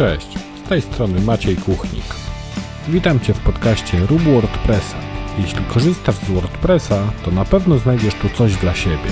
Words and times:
Cześć, 0.00 0.38
z 0.64 0.68
tej 0.68 0.82
strony 0.82 1.20
Maciej 1.20 1.56
Kuchnik. 1.56 2.04
Witam 2.88 3.20
Cię 3.20 3.34
w 3.34 3.40
podcaście 3.40 4.06
Rób 4.06 4.20
WordPressa. 4.22 4.96
Jeśli 5.38 5.64
korzystasz 5.64 6.14
z 6.14 6.30
WordPressa, 6.30 7.12
to 7.24 7.30
na 7.30 7.44
pewno 7.44 7.78
znajdziesz 7.78 8.14
tu 8.14 8.28
coś 8.28 8.56
dla 8.56 8.74
siebie. 8.74 9.10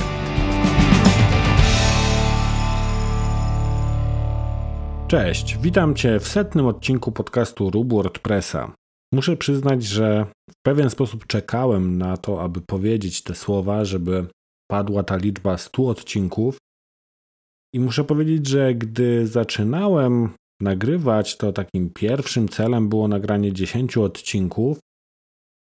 Cześć, 5.08 5.58
witam 5.58 5.94
Cię 5.94 6.20
w 6.20 6.28
setnym 6.28 6.66
odcinku 6.66 7.12
podcastu 7.12 7.70
Rób 7.70 7.92
WordPressa. 7.92 8.74
Muszę 9.12 9.36
przyznać, 9.36 9.84
że 9.84 10.26
w 10.50 10.54
pewien 10.62 10.90
sposób 10.90 11.26
czekałem 11.26 11.98
na 11.98 12.16
to, 12.16 12.42
aby 12.42 12.60
powiedzieć 12.60 13.22
te 13.22 13.34
słowa, 13.34 13.84
żeby 13.84 14.26
padła 14.70 15.02
ta 15.02 15.16
liczba 15.16 15.58
100 15.58 15.88
odcinków. 15.88 16.58
I 17.74 17.80
muszę 17.80 18.04
powiedzieć, 18.04 18.46
że 18.46 18.74
gdy 18.74 19.26
zaczynałem 19.26 20.30
nagrywać, 20.60 21.36
to 21.36 21.52
takim 21.52 21.90
pierwszym 21.90 22.48
celem 22.48 22.88
było 22.88 23.08
nagranie 23.08 23.52
10 23.52 23.96
odcinków. 23.96 24.78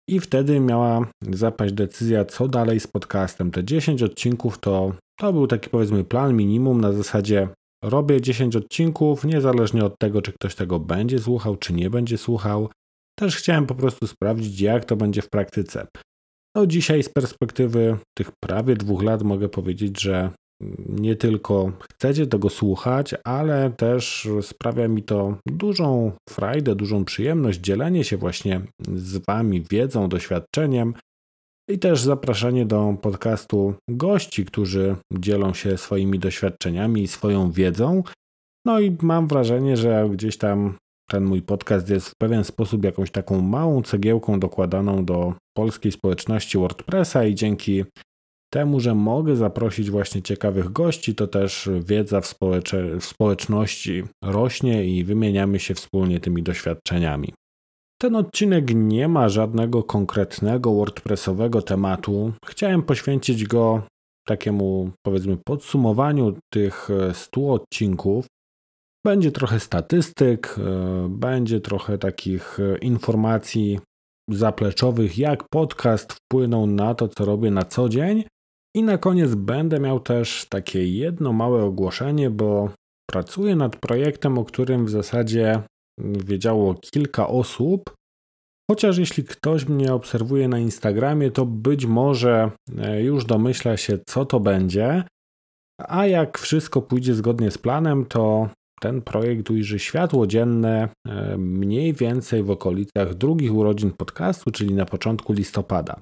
I 0.09 0.21
wtedy 0.21 0.61
miała 0.61 1.11
zapaść 1.23 1.75
decyzja, 1.75 2.25
co 2.25 2.49
dalej 2.49 2.81
z 2.81 2.87
podcastem. 2.87 3.51
Te 3.51 3.65
10 3.65 4.03
odcinków 4.03 4.59
to, 4.59 4.93
to 5.19 5.33
był 5.33 5.47
taki 5.47 5.71
powiedzmy 5.71 6.05
plan 6.05 6.37
minimum 6.37 6.81
na 6.81 6.93
zasadzie 6.93 7.49
robię 7.85 8.21
10 8.21 8.57
odcinków, 8.57 9.25
niezależnie 9.25 9.85
od 9.85 9.99
tego, 9.99 10.23
czy 10.23 10.33
ktoś 10.33 10.55
tego 10.55 10.79
będzie 10.81 11.19
słuchał, 11.19 11.57
czy 11.57 11.73
nie 11.73 11.91
będzie 11.91 12.19
słuchał. 12.19 12.69
Też 13.19 13.37
chciałem 13.37 13.67
po 13.67 13.75
prostu 13.75 14.07
sprawdzić, 14.07 14.61
jak 14.61 14.85
to 14.85 14.97
będzie 14.97 15.23
w 15.23 15.31
praktyce. 15.31 15.87
No 16.57 16.67
dzisiaj 16.67 17.03
z 17.03 17.09
perspektywy 17.09 17.97
tych 18.17 18.31
prawie 18.43 18.77
dwóch 18.77 19.03
lat 19.03 19.23
mogę 19.23 19.49
powiedzieć, 19.49 20.01
że 20.01 20.31
nie 20.89 21.17
tylko 21.17 21.73
chcecie 21.93 22.27
tego 22.27 22.51
słuchać, 22.51 23.15
ale 23.25 23.71
też 23.71 24.29
sprawia 24.43 24.89
mi 24.89 25.03
to 25.03 25.37
dużą 25.47 26.13
frajdę, 26.29 26.75
dużą 26.75 27.05
przyjemność 27.05 27.61
dzielenie 27.61 28.05
się 28.05 28.17
właśnie 28.17 28.61
z 28.95 29.25
Wami 29.27 29.63
wiedzą, 29.71 30.09
doświadczeniem 30.09 30.95
i 31.69 31.79
też 31.79 32.03
zapraszanie 32.03 32.67
do 32.67 32.97
podcastu 33.03 33.75
gości, 33.91 34.45
którzy 34.45 34.97
dzielą 35.13 35.55
się 35.55 35.79
swoimi 35.79 36.19
doświadczeniami 36.19 37.03
i 37.03 37.09
swoją 37.09 37.51
wiedzą. 37.51 38.03
No 38.67 38.81
i 38.81 38.97
mam 39.03 39.27
wrażenie, 39.27 39.77
że 39.77 40.09
gdzieś 40.13 40.37
tam 40.37 40.75
ten 41.11 41.25
mój 41.25 41.43
podcast 41.43 41.91
jest 41.91 42.09
w 42.09 42.17
pewien 42.21 42.45
sposób 42.45 42.85
jakąś 42.85 43.11
taką 43.11 43.41
małą 43.41 43.83
cegiełką 43.83 44.41
dokładaną 44.41 45.05
do 45.05 45.35
polskiej 45.57 45.93
społeczności 45.93 46.59
WordPressa 46.59 47.25
i 47.25 47.35
dzięki 47.35 47.85
temu, 48.51 48.81
że 48.81 48.95
mogę 48.95 49.37
zaprosić 49.37 49.91
właśnie 49.91 50.23
ciekawych 50.23 50.73
gości, 50.73 51.15
to 51.15 51.27
też 51.27 51.69
wiedza 51.85 52.21
w, 52.21 52.35
w 53.01 53.05
społeczności 53.05 54.03
rośnie 54.25 54.85
i 54.85 55.05
wymieniamy 55.05 55.59
się 55.59 55.75
wspólnie 55.75 56.21
tymi 56.21 56.43
doświadczeniami. 56.43 57.33
Ten 58.01 58.17
odcinek 58.17 58.75
nie 58.75 59.09
ma 59.09 59.29
żadnego 59.29 59.83
konkretnego 59.83 60.75
WordPressowego 60.75 61.63
tematu. 61.63 62.33
Chciałem 62.47 62.83
poświęcić 62.83 63.47
go 63.47 63.83
takiemu, 64.27 64.91
powiedzmy, 65.03 65.37
podsumowaniu 65.47 66.35
tych 66.53 66.89
100 67.13 67.53
odcinków. 67.53 68.27
Będzie 69.07 69.33
trochę 69.33 69.61
statystyk, 69.61 70.57
e, 70.59 71.09
będzie 71.09 71.61
trochę 71.61 71.99
takich 71.99 72.61
e, 72.61 72.79
informacji 72.79 73.79
zapleczowych, 74.31 75.19
jak 75.19 75.45
podcast 75.51 76.13
wpłynął 76.13 76.67
na 76.67 76.95
to, 76.95 77.09
co 77.09 77.25
robię 77.25 77.51
na 77.51 77.63
co 77.63 77.89
dzień. 77.89 78.25
I 78.77 78.83
na 78.83 78.99
koniec 78.99 79.35
będę 79.35 79.81
miał 79.81 80.01
też 80.01 80.47
takie 80.49 80.89
jedno 80.89 81.33
małe 81.33 81.65
ogłoszenie, 81.65 82.31
bo 82.31 82.71
pracuję 83.11 83.57
nad 83.57 83.77
projektem, 83.77 84.39
o 84.39 84.45
którym 84.45 84.87
w 84.87 84.91
zasadzie 84.91 85.63
wiedziało 86.01 86.75
kilka 86.75 87.29
osób. 87.29 87.95
Chociaż 88.71 88.99
jeśli 88.99 89.25
ktoś 89.25 89.69
mnie 89.69 89.95
obserwuje 89.95 90.49
na 90.49 90.59
Instagramie, 90.59 91.31
to 91.31 91.47
być 91.47 91.87
może 91.87 92.51
e, 92.79 93.03
już 93.03 93.25
domyśla 93.25 93.77
się, 93.77 93.99
co 94.07 94.25
to 94.25 94.41
będzie. 94.41 95.05
A 95.89 96.07
jak 96.07 96.39
wszystko 96.39 96.83
pójdzie 96.83 97.15
zgodnie 97.15 97.51
z 97.51 97.59
planem, 97.59 98.07
to 98.07 98.49
ten 98.81 99.03
projekt 99.03 99.51
ujrzy 99.51 99.79
światło 99.79 100.27
dzienne 100.27 100.89
e, 101.09 101.39
mniej 101.39 101.93
więcej 101.93 102.43
w 102.43 102.51
okolicach 102.51 103.15
drugich 103.15 103.55
urodzin 103.55 103.91
podcastu, 103.91 104.51
czyli 104.51 104.75
na 104.75 104.85
początku 104.85 105.33
listopada. 105.33 106.01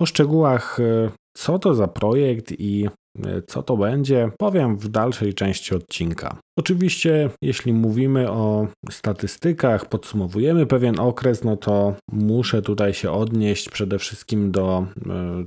O 0.00 0.06
szczegółach, 0.06 0.80
e, 0.80 1.10
co 1.36 1.58
to 1.58 1.74
za 1.74 1.88
projekt 1.88 2.52
i 2.60 2.88
e, 3.24 3.42
co 3.42 3.62
to 3.62 3.76
będzie, 3.76 4.30
powiem 4.38 4.76
w 4.76 4.88
dalszej 4.88 5.34
części 5.34 5.74
odcinka. 5.74 6.38
Oczywiście, 6.58 7.30
jeśli 7.42 7.72
mówimy 7.72 8.30
o 8.30 8.66
statystykach, 8.90 9.88
podsumowujemy 9.88 10.66
pewien 10.66 11.00
okres, 11.00 11.44
no 11.44 11.56
to 11.56 11.94
muszę 12.12 12.62
tutaj 12.62 12.94
się 12.94 13.10
odnieść 13.10 13.70
przede 13.70 13.98
wszystkim 13.98 14.50
do 14.50 14.86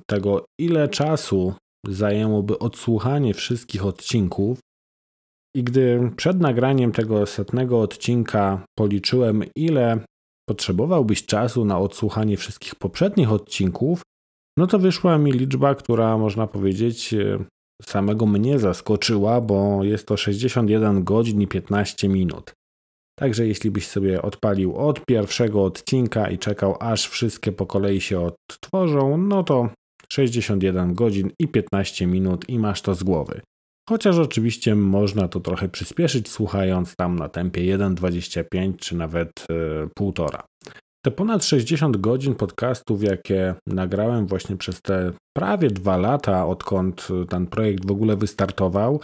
tego, 0.10 0.46
ile 0.60 0.88
czasu 0.88 1.54
zajęłoby 1.88 2.60
odsłuchanie 2.60 3.34
wszystkich 3.34 3.86
odcinków 3.86 4.60
i 5.56 5.64
gdy 5.64 6.12
przed 6.16 6.40
nagraniem 6.40 6.92
tego 6.92 7.26
setnego 7.26 7.82
odcinka 7.82 8.66
policzyłem, 8.78 9.44
ile 9.56 10.00
potrzebowałbyś 10.50 11.26
czasu 11.26 11.66
na 11.66 11.80
odsłuchanie 11.80 12.38
wszystkich 12.38 12.76
poprzednich 12.76 13.32
odcinków, 13.32 14.02
no 14.58 14.68
to 14.68 14.80
wyszła 14.80 15.18
mi 15.18 15.32
liczba, 15.32 15.76
która 15.76 16.18
można 16.18 16.48
powiedzieć 16.48 17.14
e, 17.14 17.40
samego 17.84 18.26
mnie 18.26 18.60
zaskoczyła, 18.60 19.42
bo 19.42 19.84
jest 19.84 20.08
to 20.08 20.18
61 20.18 21.04
godzin 21.04 21.42
i 21.42 21.48
15 21.48 22.10
minut. 22.10 22.54
Także 23.20 23.48
jeśli 23.48 23.72
byś 23.72 23.88
sobie 23.88 24.22
odpalił 24.22 24.76
od 24.76 25.06
pierwszego 25.06 25.64
odcinka 25.64 26.30
i 26.30 26.38
czekał 26.38 26.76
aż 26.80 27.08
wszystkie 27.08 27.52
po 27.52 27.66
kolei 27.66 28.02
się 28.02 28.20
odtworzą, 28.20 29.18
no 29.18 29.44
to 29.44 29.70
61 30.10 30.94
godzin 30.94 31.32
i 31.40 31.48
15 31.48 32.08
minut 32.08 32.50
i 32.50 32.60
masz 32.60 32.82
to 32.82 32.96
z 32.96 33.04
głowy. 33.04 33.42
Chociaż 33.90 34.18
oczywiście 34.18 34.76
można 34.76 35.28
to 35.28 35.40
trochę 35.40 35.70
przyspieszyć, 35.70 36.30
słuchając 36.30 36.96
tam 36.96 37.20
na 37.20 37.30
tempie 37.30 37.62
1,25 37.78 38.78
czy 38.78 38.96
nawet 38.96 39.32
1,5. 39.50 40.40
Te 41.08 41.12
ponad 41.12 41.44
60 41.44 41.98
godzin 41.98 42.36
podcastów, 42.36 43.04
jakie 43.04 43.56
nagrałem 43.68 44.28
właśnie 44.28 44.58
przez 44.58 44.82
te 44.82 45.12
prawie 45.38 45.70
dwa 45.70 45.98
lata, 45.98 46.48
odkąd 46.48 47.08
ten 47.30 47.48
projekt 47.48 47.86
w 47.86 47.92
ogóle 47.92 48.16
wystartował, 48.16 49.02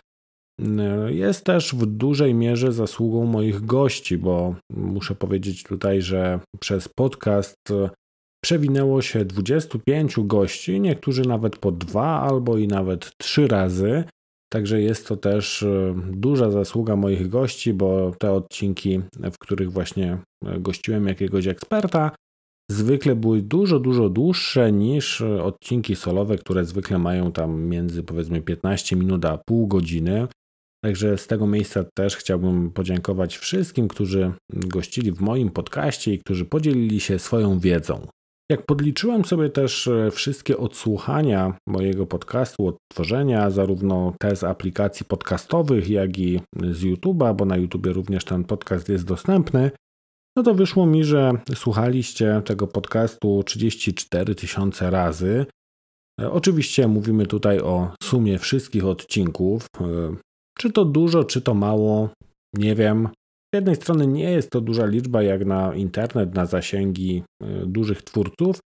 e, 0.61 1.13
jest 1.13 1.45
też 1.45 1.75
w 1.75 1.85
dużej 1.85 2.33
mierze 2.33 2.73
zasługą 2.73 3.25
moich 3.25 3.65
gości, 3.65 4.17
bo 4.17 4.55
muszę 4.73 5.15
powiedzieć 5.15 5.63
tutaj, 5.63 6.01
że 6.01 6.39
przez 6.59 6.87
podcast 6.87 7.57
przewinęło 8.43 9.01
się 9.01 9.25
25 9.25 10.15
gości, 10.19 10.79
niektórzy 10.81 11.21
nawet 11.21 11.57
po 11.57 11.71
dwa 11.71 12.21
albo 12.21 12.57
i 12.57 12.67
nawet 12.67 13.11
trzy 13.17 13.47
razy. 13.47 14.03
Także 14.53 14.81
jest 14.81 15.07
to 15.07 15.17
też 15.17 15.63
e, 15.63 15.95
duża 16.11 16.51
zasługa 16.51 16.95
moich 16.95 17.29
gości, 17.29 17.73
bo 17.73 18.11
te 18.19 18.31
odcinki, 18.31 19.01
w 19.31 19.37
których 19.37 19.71
właśnie 19.71 20.17
e, 20.45 20.59
gościłem 20.59 21.07
jakiegoś 21.07 21.47
eksperta, 21.47 22.11
zwykle 22.71 23.15
były 23.15 23.41
dużo, 23.41 23.79
dużo 23.79 24.09
dłuższe 24.09 24.71
niż 24.71 25.21
e, 25.21 25.43
odcinki 25.43 25.95
solowe, 25.95 26.37
które 26.37 26.65
zwykle 26.65 26.99
mają 26.99 27.31
tam 27.31 27.63
między 27.63 28.03
powiedzmy 28.03 28.41
15 28.41 28.95
minut 28.95 29.25
a 29.25 29.37
pół 29.37 29.67
godziny. 29.67 30.27
Także 30.83 31.17
z 31.17 31.27
tego 31.27 31.47
miejsca 31.47 31.83
też 31.97 32.15
chciałbym 32.15 32.71
podziękować 32.71 33.37
wszystkim, 33.37 33.87
którzy 33.87 34.31
gościli 34.51 35.11
w 35.11 35.21
moim 35.21 35.49
podcaście 35.49 36.13
i 36.13 36.19
którzy 36.19 36.45
podzielili 36.45 36.99
się 36.99 37.19
swoją 37.19 37.59
wiedzą. 37.59 38.07
Jak 38.53 38.65
podliczyłem 38.65 39.25
sobie 39.25 39.49
też 39.49 39.87
e, 39.87 40.11
wszystkie 40.11 40.57
odsłuchania 40.57 41.57
mojego 41.67 42.05
podcastu 42.05 42.67
od 42.67 42.77
tworzenia, 42.91 43.49
zarówno 43.49 44.13
te 44.19 44.35
z 44.35 44.43
aplikacji 44.43 45.05
podcastowych, 45.05 45.89
jak 45.89 46.19
i 46.19 46.41
z 46.71 46.83
YouTube'a, 46.83 47.35
bo 47.35 47.45
na 47.45 47.57
YouTubie 47.57 47.93
również 47.93 48.25
ten 48.25 48.43
podcast 48.43 48.89
jest 48.89 49.05
dostępny, 49.05 49.71
no 50.37 50.43
to 50.43 50.53
wyszło 50.53 50.85
mi, 50.85 51.03
że 51.03 51.31
słuchaliście 51.55 52.41
tego 52.45 52.67
podcastu 52.67 53.43
34 53.43 54.35
tysiące 54.35 54.89
razy. 54.89 55.45
E, 56.21 56.31
oczywiście 56.31 56.87
mówimy 56.87 57.25
tutaj 57.25 57.59
o 57.59 57.93
sumie 58.03 58.39
wszystkich 58.39 58.85
odcinków. 58.85 59.65
E, 59.81 60.15
czy 60.57 60.71
to 60.71 60.85
dużo, 60.85 61.23
czy 61.23 61.41
to 61.41 61.53
mało, 61.53 62.09
nie 62.53 62.75
wiem. 62.75 63.09
Z 63.53 63.55
jednej 63.55 63.75
strony 63.75 64.07
nie 64.07 64.31
jest 64.31 64.49
to 64.49 64.61
duża 64.61 64.85
liczba 64.85 65.23
jak 65.23 65.45
na 65.45 65.75
internet, 65.75 66.35
na 66.35 66.45
zasięgi 66.45 67.23
e, 67.43 67.65
dużych 67.65 68.01
twórców, 68.01 68.59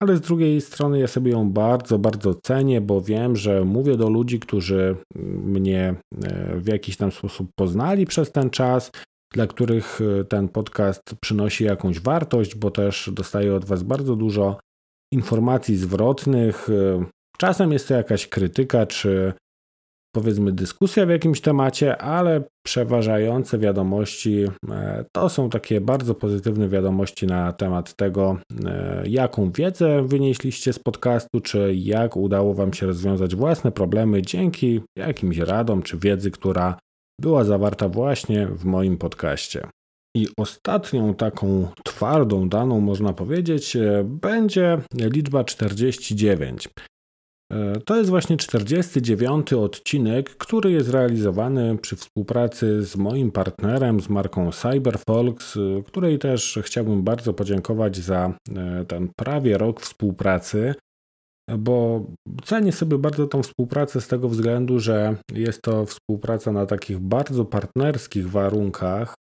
ale 0.00 0.16
z 0.16 0.20
drugiej 0.20 0.60
strony 0.60 0.98
ja 0.98 1.06
sobie 1.06 1.32
ją 1.32 1.50
bardzo, 1.50 1.98
bardzo 1.98 2.34
cenię, 2.34 2.80
bo 2.80 3.00
wiem, 3.00 3.36
że 3.36 3.64
mówię 3.64 3.96
do 3.96 4.10
ludzi, 4.10 4.40
którzy 4.40 4.96
mnie 5.44 5.94
e, 6.24 6.56
w 6.56 6.66
jakiś 6.66 6.96
tam 6.96 7.12
sposób 7.12 7.48
poznali 7.58 8.06
przez 8.06 8.32
ten 8.32 8.50
czas, 8.50 8.90
dla 9.34 9.46
których 9.46 10.00
e, 10.20 10.24
ten 10.24 10.48
podcast 10.48 11.02
przynosi 11.20 11.64
jakąś 11.64 12.00
wartość, 12.00 12.54
bo 12.54 12.70
też 12.70 13.10
dostaję 13.12 13.54
od 13.54 13.64
Was 13.64 13.82
bardzo 13.82 14.16
dużo 14.16 14.60
informacji 15.12 15.76
zwrotnych. 15.76 16.68
Czasem 17.38 17.72
jest 17.72 17.88
to 17.88 17.94
jakaś 17.94 18.26
krytyka 18.26 18.86
czy 18.86 19.32
powiedzmy 20.12 20.52
dyskusja 20.52 21.06
w 21.06 21.10
jakimś 21.10 21.40
temacie, 21.40 21.98
ale 21.98 22.42
przeważające 22.64 23.58
wiadomości 23.58 24.44
e, 24.70 25.04
to 25.12 25.28
są 25.28 25.50
takie 25.50 25.80
bardzo 25.80 26.14
pozytywne 26.14 26.68
wiadomości 26.68 27.26
na 27.26 27.52
temat 27.52 27.94
tego, 27.94 28.36
e, 28.64 29.02
jaką 29.06 29.50
wiedzę 29.50 30.02
wynieśliście 30.02 30.72
z 30.72 30.78
podcastu, 30.78 31.40
czy 31.40 31.74
jak 31.74 32.16
udało 32.16 32.54
Wam 32.54 32.72
się 32.72 32.86
rozwiązać 32.86 33.34
własne 33.36 33.72
problemy 33.72 34.22
dzięki 34.22 34.80
jakimś 34.96 35.38
radom 35.38 35.82
czy 35.82 35.98
wiedzy, 35.98 36.30
która 36.30 36.78
była 37.20 37.44
zawarta 37.44 37.88
właśnie 37.88 38.46
w 38.46 38.64
moim 38.64 38.96
podcaście. 38.96 39.66
I 40.16 40.26
ostatnią 40.36 41.14
taką 41.14 41.68
twardą 41.84 42.48
daną, 42.48 42.80
można 42.80 43.12
powiedzieć, 43.12 43.76
e, 43.76 44.04
będzie 44.04 44.78
liczba 44.94 45.44
49. 45.44 46.68
E, 47.52 47.80
to 47.80 47.96
jest 47.96 48.10
właśnie 48.10 48.36
49 48.36 49.52
odcinek, 49.52 50.30
który 50.36 50.72
jest 50.72 50.90
realizowany 50.90 51.78
przy 51.78 51.96
współpracy 51.96 52.82
z 52.82 52.96
moim 52.96 53.32
partnerem, 53.32 54.00
z 54.00 54.08
marką 54.08 54.50
CyberFolks, 54.52 55.56
e, 55.56 55.82
której 55.82 56.18
też 56.18 56.58
chciałbym 56.62 57.02
bardzo 57.02 57.34
podziękować 57.34 57.96
za 57.96 58.34
ten 58.88 59.08
prawie 59.16 59.58
rok 59.58 59.80
współpracy, 59.80 60.74
bo 61.58 62.04
cenię 62.44 62.72
sobie 62.72 62.98
bardzo 62.98 63.26
tą 63.26 63.42
współpracę 63.42 64.00
z 64.00 64.08
tego 64.08 64.28
względu, 64.28 64.78
że 64.78 65.16
jest 65.32 65.62
to 65.62 65.86
współpraca 65.86 66.52
na 66.52 66.66
takich 66.66 66.98
bardzo 66.98 67.44
partnerskich 67.44 68.30
warunkach, 68.30 69.14
E, 69.14 69.21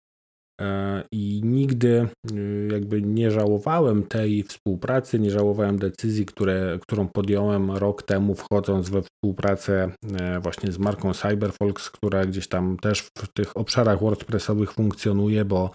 I 1.11 1.41
nigdy 1.43 2.07
y, 2.31 2.67
jakby 2.71 3.01
nie 3.01 3.31
żałowałem 3.31 4.03
tej 4.03 4.43
współpracy, 4.43 5.19
nie 5.19 5.31
żałowałem 5.31 5.77
decyzji, 5.77 6.25
które, 6.25 6.79
którą 6.81 7.07
podjąłem 7.07 7.71
rok 7.71 8.03
temu, 8.03 8.35
wchodząc 8.35 8.89
we 8.89 9.01
współpracę 9.01 9.89
e, 10.19 10.39
właśnie 10.39 10.71
z 10.71 10.79
marką 10.79 11.13
Cyberfolks, 11.13 11.89
która 11.89 12.25
gdzieś 12.25 12.47
tam 12.47 12.77
też 12.77 13.01
w 13.17 13.33
tych 13.33 13.57
obszarach 13.57 13.99
WordPressowych 13.99 14.73
funkcjonuje, 14.73 15.45
bo 15.45 15.71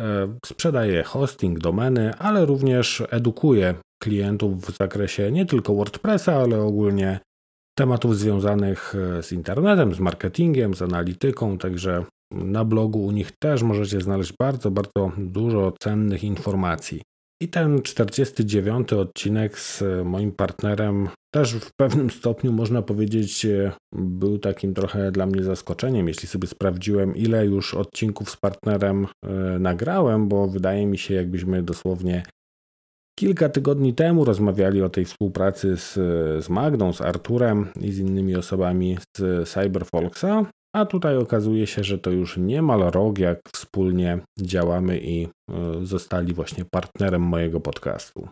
e, 0.00 0.38
sprzedaje 0.46 1.02
hosting, 1.02 1.58
domeny, 1.58 2.14
ale 2.14 2.46
również 2.46 3.02
edukuje 3.10 3.74
klientów 4.02 4.60
w 4.60 4.76
zakresie 4.76 5.32
nie 5.32 5.46
tylko 5.46 5.74
WordPressa, 5.74 6.36
ale 6.36 6.62
ogólnie 6.62 7.20
tematów 7.78 8.18
związanych 8.18 8.94
z 9.22 9.32
internetem, 9.32 9.94
z 9.94 10.00
marketingiem, 10.00 10.74
z 10.74 10.82
analityką, 10.82 11.58
także 11.58 12.04
na 12.30 12.64
blogu 12.64 13.06
u 13.06 13.10
nich 13.10 13.32
też 13.38 13.62
możecie 13.62 14.00
znaleźć 14.00 14.32
bardzo, 14.40 14.70
bardzo 14.70 15.12
dużo 15.18 15.72
cennych 15.80 16.24
informacji. 16.24 17.02
I 17.42 17.48
ten 17.48 17.82
49 17.82 18.92
odcinek 18.92 19.58
z 19.58 19.82
moim 20.04 20.32
partnerem 20.32 21.08
też 21.34 21.54
w 21.54 21.70
pewnym 21.80 22.10
stopniu 22.10 22.52
można 22.52 22.82
powiedzieć 22.82 23.46
był 23.92 24.38
takim 24.38 24.74
trochę 24.74 25.12
dla 25.12 25.26
mnie 25.26 25.42
zaskoczeniem, 25.42 26.08
jeśli 26.08 26.28
sobie 26.28 26.48
sprawdziłem 26.48 27.16
ile 27.16 27.46
już 27.46 27.74
odcinków 27.74 28.30
z 28.30 28.36
partnerem 28.36 29.06
e, 29.06 29.28
nagrałem, 29.58 30.28
bo 30.28 30.48
wydaje 30.48 30.86
mi 30.86 30.98
się 30.98 31.14
jakbyśmy 31.14 31.62
dosłownie 31.62 32.22
kilka 33.18 33.48
tygodni 33.48 33.94
temu 33.94 34.24
rozmawiali 34.24 34.82
o 34.82 34.88
tej 34.88 35.04
współpracy 35.04 35.76
z, 35.76 35.94
z 36.44 36.48
Magdą, 36.48 36.92
z 36.92 37.00
Arturem 37.00 37.68
i 37.80 37.92
z 37.92 37.98
innymi 37.98 38.36
osobami 38.36 38.98
z 39.16 39.48
Cyberfolksa, 39.48 40.46
a 40.74 40.86
tutaj 40.86 41.16
okazuje 41.16 41.66
się, 41.66 41.84
że 41.84 41.98
to 41.98 42.10
już 42.10 42.36
niemal 42.36 42.80
rok, 42.80 43.18
jak 43.18 43.40
wspólnie 43.52 44.18
działamy 44.40 45.00
i 45.00 45.24
e, 45.24 45.28
zostali 45.82 46.34
właśnie 46.34 46.64
partnerem 46.64 47.22
mojego 47.22 47.60
podcastu. 47.60 48.28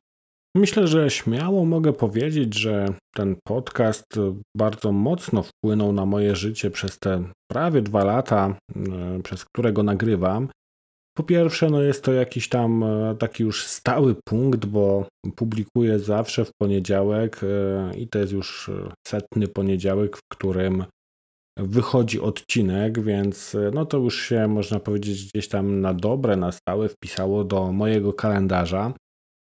Myślę, 0.56 0.86
że 0.86 1.10
śmiało 1.10 1.64
mogę 1.64 1.92
powiedzieć, 1.92 2.54
że 2.54 2.88
ten 3.14 3.36
podcast 3.46 4.06
bardzo 4.56 4.92
mocno 4.92 5.42
wpłynął 5.42 5.92
na 5.92 6.06
moje 6.06 6.36
życie 6.36 6.70
przez 6.70 6.98
te 6.98 7.24
prawie 7.50 7.82
dwa 7.82 8.04
lata, 8.04 8.56
e, 8.76 9.22
przez 9.22 9.44
które 9.44 9.72
go 9.72 9.82
nagrywam. 9.82 10.48
Po 11.16 11.22
pierwsze, 11.22 11.70
no 11.70 11.82
jest 11.82 12.04
to 12.04 12.12
jakiś 12.12 12.48
tam 12.48 12.82
e, 12.82 13.14
taki 13.18 13.42
już 13.42 13.66
stały 13.66 14.14
punkt, 14.28 14.66
bo 14.66 15.06
publikuję 15.36 15.98
zawsze 15.98 16.44
w 16.44 16.50
poniedziałek 16.60 17.40
i 17.96 18.08
to 18.08 18.18
jest 18.18 18.32
już 18.32 18.70
setny 19.08 19.48
poniedziałek, 19.48 20.16
w 20.16 20.20
którym 20.32 20.84
wychodzi 21.56 22.20
odcinek, 22.20 23.00
więc 23.00 23.54
e, 23.54 23.70
no 23.74 23.86
to 23.86 23.98
już 23.98 24.22
się 24.22 24.48
można 24.48 24.80
powiedzieć 24.80 25.24
gdzieś 25.26 25.48
tam 25.48 25.80
na 25.80 25.94
dobre, 25.94 26.36
na 26.36 26.52
stałe 26.52 26.88
wpisało 26.88 27.44
do 27.44 27.72
mojego 27.72 28.12
kalendarza. 28.12 28.92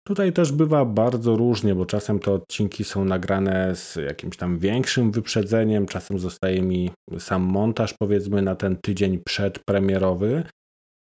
Tutaj 0.07 0.33
też 0.33 0.53
bywa 0.53 0.85
bardzo 0.85 1.37
różnie, 1.37 1.75
bo 1.75 1.87
czasem 1.87 2.19
te 2.19 2.33
odcinki 2.33 2.85
są 2.85 3.05
nagrane 3.05 3.77
z 3.77 3.97
jakimś 3.97 4.37
tam 4.37 4.59
większym 4.59 5.13
wyprzedzeniem, 5.13 5.87
czasem 5.87 6.19
zostaje 6.19 6.63
mi 6.63 6.91
sam 7.19 7.43
montaż 7.43 7.95
powiedzmy 8.01 8.43
na 8.43 8.55
ten 8.55 8.77
tydzień 8.77 9.19
przedpremierowy, 9.25 10.45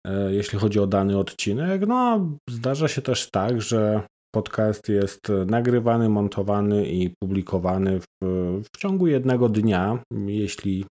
e, 0.07 0.35
jeśli 0.35 0.59
chodzi 0.59 0.81
o 0.81 0.87
dany 0.87 1.19
odcinek. 1.19 1.87
No, 1.87 2.29
zdarza 2.51 2.89
się 2.89 3.03
też 3.03 3.31
tak, 3.31 3.63
że 3.63 4.03
podcast 4.35 4.89
jest 4.89 5.33
nagrywany, 5.47 6.09
montowany 6.09 6.87
i 6.87 7.11
publikowany 7.23 8.01
w, 8.01 8.07
w 8.65 8.79
ciągu 8.79 9.07
jednego 9.07 9.49
dnia. 9.49 9.99
Jeśli 10.27 10.85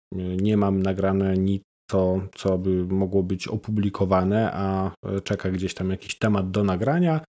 nie 0.42 0.56
mam 0.56 0.82
nagrane 0.82 1.36
nic, 1.36 1.62
co, 1.90 2.20
co 2.34 2.58
by 2.58 2.84
mogło 2.84 3.22
być 3.22 3.48
opublikowane, 3.48 4.52
a 4.52 4.92
czeka 5.24 5.50
gdzieś 5.50 5.74
tam 5.74 5.90
jakiś 5.90 6.18
temat 6.18 6.50
do 6.50 6.64
nagrania, 6.64 7.20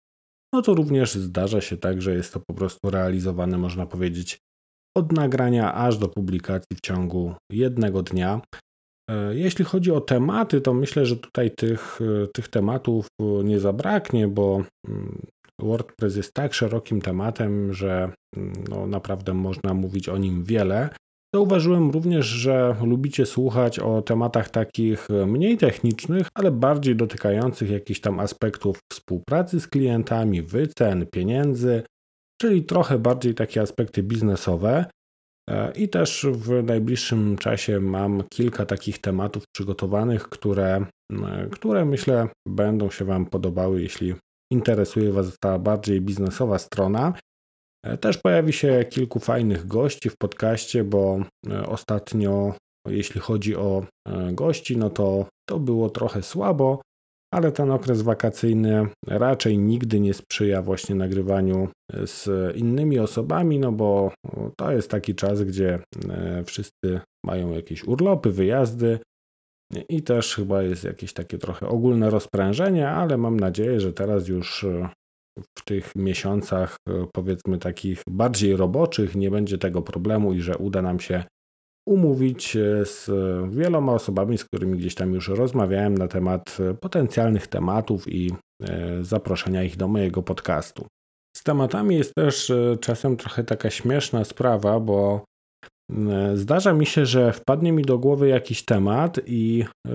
no 0.55 0.63
to 0.63 0.75
również 0.75 1.15
zdarza 1.15 1.61
się 1.61 1.77
tak, 1.77 2.03
że 2.03 2.15
jest 2.15 2.33
to 2.33 2.41
po 2.49 2.55
prostu 2.55 2.91
realizowane, 2.91 3.59
można 3.59 3.87
powiedzieć, 3.87 4.39
od 4.97 5.13
nagrania 5.13 5.75
aż 5.75 5.99
do 5.99 6.09
publikacji 6.09 6.77
w 6.77 6.81
ciągu 6.81 7.35
jednego 7.53 8.03
dnia. 8.03 8.41
E, 9.11 9.35
jeśli 9.35 9.65
chodzi 9.65 9.91
o 9.91 10.01
tematy, 10.01 10.61
to 10.61 10.75
myślę, 10.75 11.07
że 11.07 11.17
tutaj 11.17 11.51
tych, 11.51 12.01
tych 12.35 12.49
tematów 12.49 13.07
nie 13.45 13.61
zabraknie, 13.61 14.29
bo 14.29 14.63
mm, 14.89 15.27
WordPress 15.63 16.17
jest 16.17 16.35
tak 16.35 16.55
szerokim 16.55 17.01
tematem, 17.01 17.73
że 17.73 18.13
no, 18.69 18.87
naprawdę 18.87 19.35
można 19.35 19.75
mówić 19.75 20.09
o 20.09 20.19
nim 20.19 20.45
wiele. 20.45 20.89
Zauważyłem 21.35 21.91
również, 21.91 22.27
że 22.27 22.77
lubicie 22.83 23.27
słuchać 23.27 23.79
o 23.79 24.03
tematach 24.03 24.49
takich 24.49 25.09
mniej 25.27 25.57
technicznych, 25.57 26.29
ale 26.35 26.51
bardziej 26.51 26.97
dotykających 26.97 27.71
jakichś 27.71 28.01
tam 28.01 28.21
aspektów 28.21 28.79
współpracy 28.93 29.61
z 29.61 29.69
klientami, 29.69 30.43
wycen, 30.43 31.07
pieniędzy, 31.07 31.83
czyli 32.43 32.65
trochę 32.65 32.99
bardziej 32.99 33.35
takie 33.35 33.61
aspekty 33.61 34.03
biznesowe. 34.03 34.85
E, 35.51 35.73
I 35.73 35.89
też 35.89 36.27
w 36.31 36.63
najbliższym 36.63 37.37
czasie 37.37 37.81
mam 37.81 38.23
kilka 38.33 38.67
takich 38.67 38.99
tematów 38.99 39.45
przygotowanych, 39.57 40.29
które, 40.29 40.85
które 41.51 41.85
myślę 41.85 42.29
będą 42.49 42.91
się 42.91 43.05
Wam 43.05 43.27
podobały, 43.27 43.83
jeśli 43.83 44.15
interesuje 44.51 45.13
Was 45.13 45.39
ta 45.41 45.59
bardziej 45.59 46.01
biznesowa 46.01 46.59
strona. 46.59 47.13
E, 47.85 47.99
też 47.99 48.19
pojawi 48.19 48.53
się 48.53 48.85
kilku 48.91 49.19
fajnych 49.19 49.67
gości 49.67 50.11
w 50.11 50.17
podcaście, 50.17 50.85
bo 50.85 51.21
e, 51.51 51.67
ostatnio, 51.67 52.55
jeśli 52.89 53.21
chodzi 53.21 53.57
o 53.57 53.85
e, 54.09 54.33
gości, 54.33 54.77
no 54.77 54.91
to 54.91 55.27
to 55.49 55.59
było 55.59 55.91
trochę 55.91 56.23
słabo, 56.23 56.81
ale 57.35 57.53
ten 57.53 57.71
okres 57.71 58.03
wakacyjny 58.03 58.87
raczej 59.07 59.59
nigdy 59.59 60.01
nie 60.01 60.15
sprzyja 60.15 60.63
właśnie 60.63 60.95
nagrywaniu 60.95 61.69
z 62.05 62.29
innymi 62.57 62.99
osobami, 62.99 63.59
no 63.59 63.73
bo 63.73 64.13
to 64.57 64.73
jest 64.73 64.91
taki 64.91 65.15
czas, 65.15 65.43
gdzie 65.43 65.79
wszyscy 66.47 67.01
mają 67.25 67.51
jakieś 67.51 67.85
urlopy, 67.85 68.31
wyjazdy, 68.31 68.99
i 69.89 70.03
też 70.03 70.35
chyba 70.35 70.63
jest 70.63 70.85
jakieś 70.85 71.13
takie 71.13 71.39
trochę 71.39 71.69
ogólne 71.69 72.11
rozprężenie, 72.11 72.89
ale 72.89 73.17
mam 73.17 73.41
nadzieję, 73.41 73.81
że 73.81 73.93
teraz 73.93 74.29
już 74.29 74.65
e, 74.65 74.89
w 75.59 75.65
tych 75.65 75.97
miesiącach, 75.97 76.77
e, 76.89 77.07
powiedzmy 77.13 77.59
takich 77.59 78.03
bardziej 78.09 78.57
roboczych, 78.57 79.17
nie 79.17 79.31
będzie 79.31 79.59
tego 79.59 79.83
problemu 79.83 80.33
i 80.33 80.41
że 80.41 80.59
uda 80.59 80.83
nam 80.83 81.01
się 81.01 81.25
umówić 81.89 82.57
e, 82.57 82.85
z 82.85 83.11
wieloma 83.51 83.93
osobami, 83.93 84.39
z 84.39 84.45
którymi 84.45 84.79
gdzieś 84.79 84.95
tam 84.95 85.15
już 85.15 85.29
rozmawiałem 85.29 85.99
na 85.99 86.09
temat 86.09 86.59
potencjalnych 86.81 87.47
tematów 87.47 88.09
i 88.09 88.31
zaproszenia 89.01 89.65
ich 89.65 89.77
do 89.77 89.89
mojego 89.89 90.23
podcastu. 90.23 90.87
Z 91.37 91.43
tematami 91.43 91.97
jest 91.97 92.15
też 92.15 92.53
czasem 92.81 93.17
trochę 93.17 93.45
taka 93.45 93.71
śmieszna 93.71 94.25
sprawa, 94.25 94.81
bo 94.81 95.25
E, 95.25 95.25
zdarza 96.35 96.73
mi 96.73 96.87
się, 96.87 97.07
że 97.07 97.33
wpadnie 97.33 97.73
mi 97.73 97.83
do 97.83 97.99
głowy 97.99 98.29
jakiś 98.29 98.65
temat 98.65 99.21
i, 99.27 99.65
e, 99.87 99.93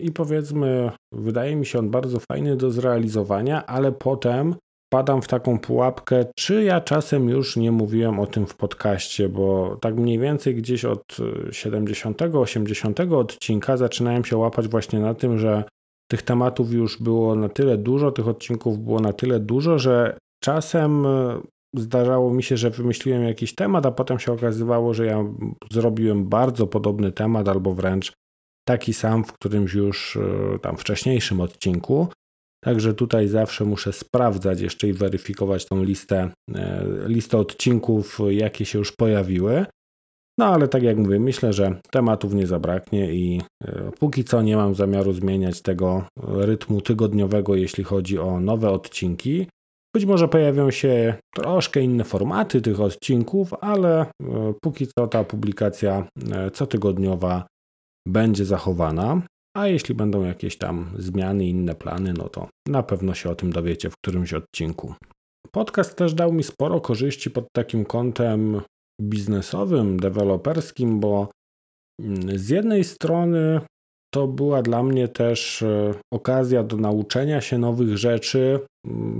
i 0.00 0.12
powiedzmy, 0.12 0.90
wydaje 1.12 1.56
mi 1.56 1.66
się 1.66 1.78
on 1.78 1.90
bardzo 1.90 2.18
fajny 2.32 2.56
do 2.56 2.70
zrealizowania, 2.70 3.66
ale 3.66 3.92
potem 3.92 4.54
padam 4.92 5.22
w 5.22 5.28
taką 5.28 5.58
pułapkę, 5.58 6.24
czy 6.38 6.64
ja 6.64 6.80
czasem 6.80 7.28
już 7.28 7.56
nie 7.56 7.72
mówiłem 7.72 8.20
o 8.20 8.26
tym 8.26 8.46
w 8.46 8.56
podcaście, 8.56 9.28
bo 9.28 9.76
tak 9.80 9.94
mniej 9.94 10.18
więcej 10.18 10.54
gdzieś 10.54 10.84
od 10.84 11.04
70-80 11.48 13.14
odcinka 13.14 13.76
zaczynałem 13.76 14.24
się 14.24 14.36
łapać 14.36 14.68
właśnie 14.68 15.00
na 15.00 15.14
tym, 15.14 15.38
że 15.38 15.64
tych 16.10 16.22
tematów 16.22 16.72
już 16.72 17.02
było 17.02 17.34
na 17.34 17.48
tyle 17.48 17.78
dużo, 17.78 18.12
tych 18.12 18.28
odcinków 18.28 18.78
było 18.78 19.00
na 19.00 19.12
tyle 19.12 19.40
dużo, 19.40 19.78
że 19.78 20.18
czasem 20.42 21.06
zdarzało 21.76 22.34
mi 22.34 22.42
się, 22.42 22.56
że 22.56 22.70
wymyśliłem 22.70 23.24
jakiś 23.24 23.54
temat, 23.54 23.86
a 23.86 23.90
potem 23.90 24.18
się 24.18 24.32
okazywało, 24.32 24.94
że 24.94 25.06
ja 25.06 25.24
zrobiłem 25.72 26.28
bardzo 26.28 26.66
podobny 26.66 27.12
temat 27.12 27.48
albo 27.48 27.74
wręcz 27.74 28.12
taki 28.68 28.94
sam 28.94 29.24
w 29.24 29.32
którymś 29.32 29.74
już 29.74 30.16
e, 30.16 30.58
tam 30.58 30.76
wcześniejszym 30.76 31.40
odcinku. 31.40 32.08
Także 32.64 32.94
tutaj 32.94 33.28
zawsze 33.28 33.64
muszę 33.64 33.92
sprawdzać 33.92 34.60
jeszcze 34.60 34.88
i 34.88 34.92
weryfikować 34.92 35.66
tą 35.66 35.84
listę, 35.84 36.30
e, 36.54 36.86
listę 37.06 37.38
odcinków, 37.38 38.18
jakie 38.28 38.64
się 38.64 38.78
już 38.78 38.92
pojawiły. 38.92 39.66
No 40.38 40.46
ale 40.46 40.68
tak 40.68 40.82
jak 40.82 40.96
mówię, 40.96 41.20
myślę, 41.20 41.52
że 41.52 41.80
tematów 41.90 42.34
nie 42.34 42.46
zabraknie 42.46 43.14
i 43.14 43.42
e, 43.64 43.90
póki 43.98 44.24
co 44.24 44.42
nie 44.42 44.56
mam 44.56 44.74
zamiaru 44.74 45.12
zmieniać 45.12 45.62
tego 45.62 46.04
rytmu 46.22 46.80
tygodniowego, 46.80 47.54
jeśli 47.54 47.84
chodzi 47.84 48.18
o 48.18 48.40
nowe 48.40 48.70
odcinki. 48.70 49.46
Być 49.94 50.04
może 50.04 50.28
pojawią 50.28 50.70
się 50.70 51.14
troszkę 51.34 51.80
inne 51.80 52.04
formaty 52.04 52.60
tych 52.60 52.80
odcinków, 52.80 53.54
ale 53.60 54.06
póki 54.62 54.86
co 54.86 55.06
ta 55.06 55.24
publikacja 55.24 56.08
cotygodniowa 56.52 57.46
będzie 58.08 58.44
zachowana. 58.44 59.22
A 59.56 59.66
jeśli 59.66 59.94
będą 59.94 60.24
jakieś 60.24 60.58
tam 60.58 60.90
zmiany, 60.98 61.46
inne 61.46 61.74
plany, 61.74 62.12
no 62.12 62.28
to 62.28 62.48
na 62.68 62.82
pewno 62.82 63.14
się 63.14 63.30
o 63.30 63.34
tym 63.34 63.52
dowiecie 63.52 63.90
w 63.90 63.94
którymś 64.02 64.34
odcinku. 64.34 64.94
Podcast 65.52 65.96
też 65.96 66.14
dał 66.14 66.32
mi 66.32 66.42
sporo 66.42 66.80
korzyści 66.80 67.30
pod 67.30 67.44
takim 67.56 67.84
kątem 67.84 68.60
biznesowym, 69.02 70.00
deweloperskim, 70.00 71.00
bo 71.00 71.28
mm, 72.00 72.38
z 72.38 72.48
jednej 72.48 72.84
strony 72.84 73.60
to 74.14 74.28
była 74.28 74.62
dla 74.62 74.82
mnie 74.82 75.08
też 75.08 75.62
e, 75.62 75.94
okazja 76.12 76.62
do 76.62 76.76
nauczenia 76.76 77.40
się 77.40 77.58
nowych 77.58 77.98
rzeczy. 77.98 78.60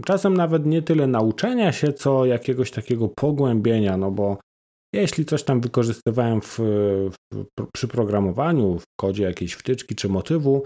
Czasem 0.04 0.34
nawet 0.34 0.66
nie 0.66 0.82
tyle 0.82 1.06
nauczenia 1.06 1.72
się, 1.72 1.92
co 1.92 2.26
jakiegoś 2.26 2.70
takiego 2.70 3.08
pogłębienia, 3.08 3.96
no 3.96 4.10
bo 4.10 4.38
jeśli 4.94 5.24
coś 5.24 5.42
tam 5.42 5.60
wykorzystywałem 5.60 6.40
w, 6.40 6.58
w, 7.32 7.46
przy 7.72 7.88
programowaniu, 7.88 8.78
w 8.78 8.84
kodzie 9.00 9.24
jakiejś 9.24 9.52
wtyczki 9.52 9.94
czy 9.94 10.08
motywu, 10.08 10.62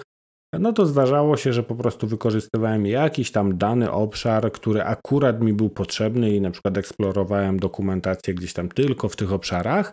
no 0.59 0.73
to 0.73 0.87
zdarzało 0.87 1.37
się, 1.37 1.53
że 1.53 1.63
po 1.63 1.75
prostu 1.75 2.07
wykorzystywałem 2.07 2.87
jakiś 2.87 3.31
tam 3.31 3.59
dany 3.59 3.91
obszar, 3.93 4.53
który 4.53 4.83
akurat 4.83 5.41
mi 5.43 5.53
był 5.53 5.71
potrzebny 5.71 6.31
i 6.31 6.41
na 6.41 6.51
przykład 6.51 6.79
eksplorowałem 6.79 7.59
dokumentację 7.59 8.35
gdzieś 8.35 8.53
tam 8.53 8.69
tylko 8.69 9.09
w 9.09 9.17
tych 9.17 9.33
obszarach. 9.33 9.93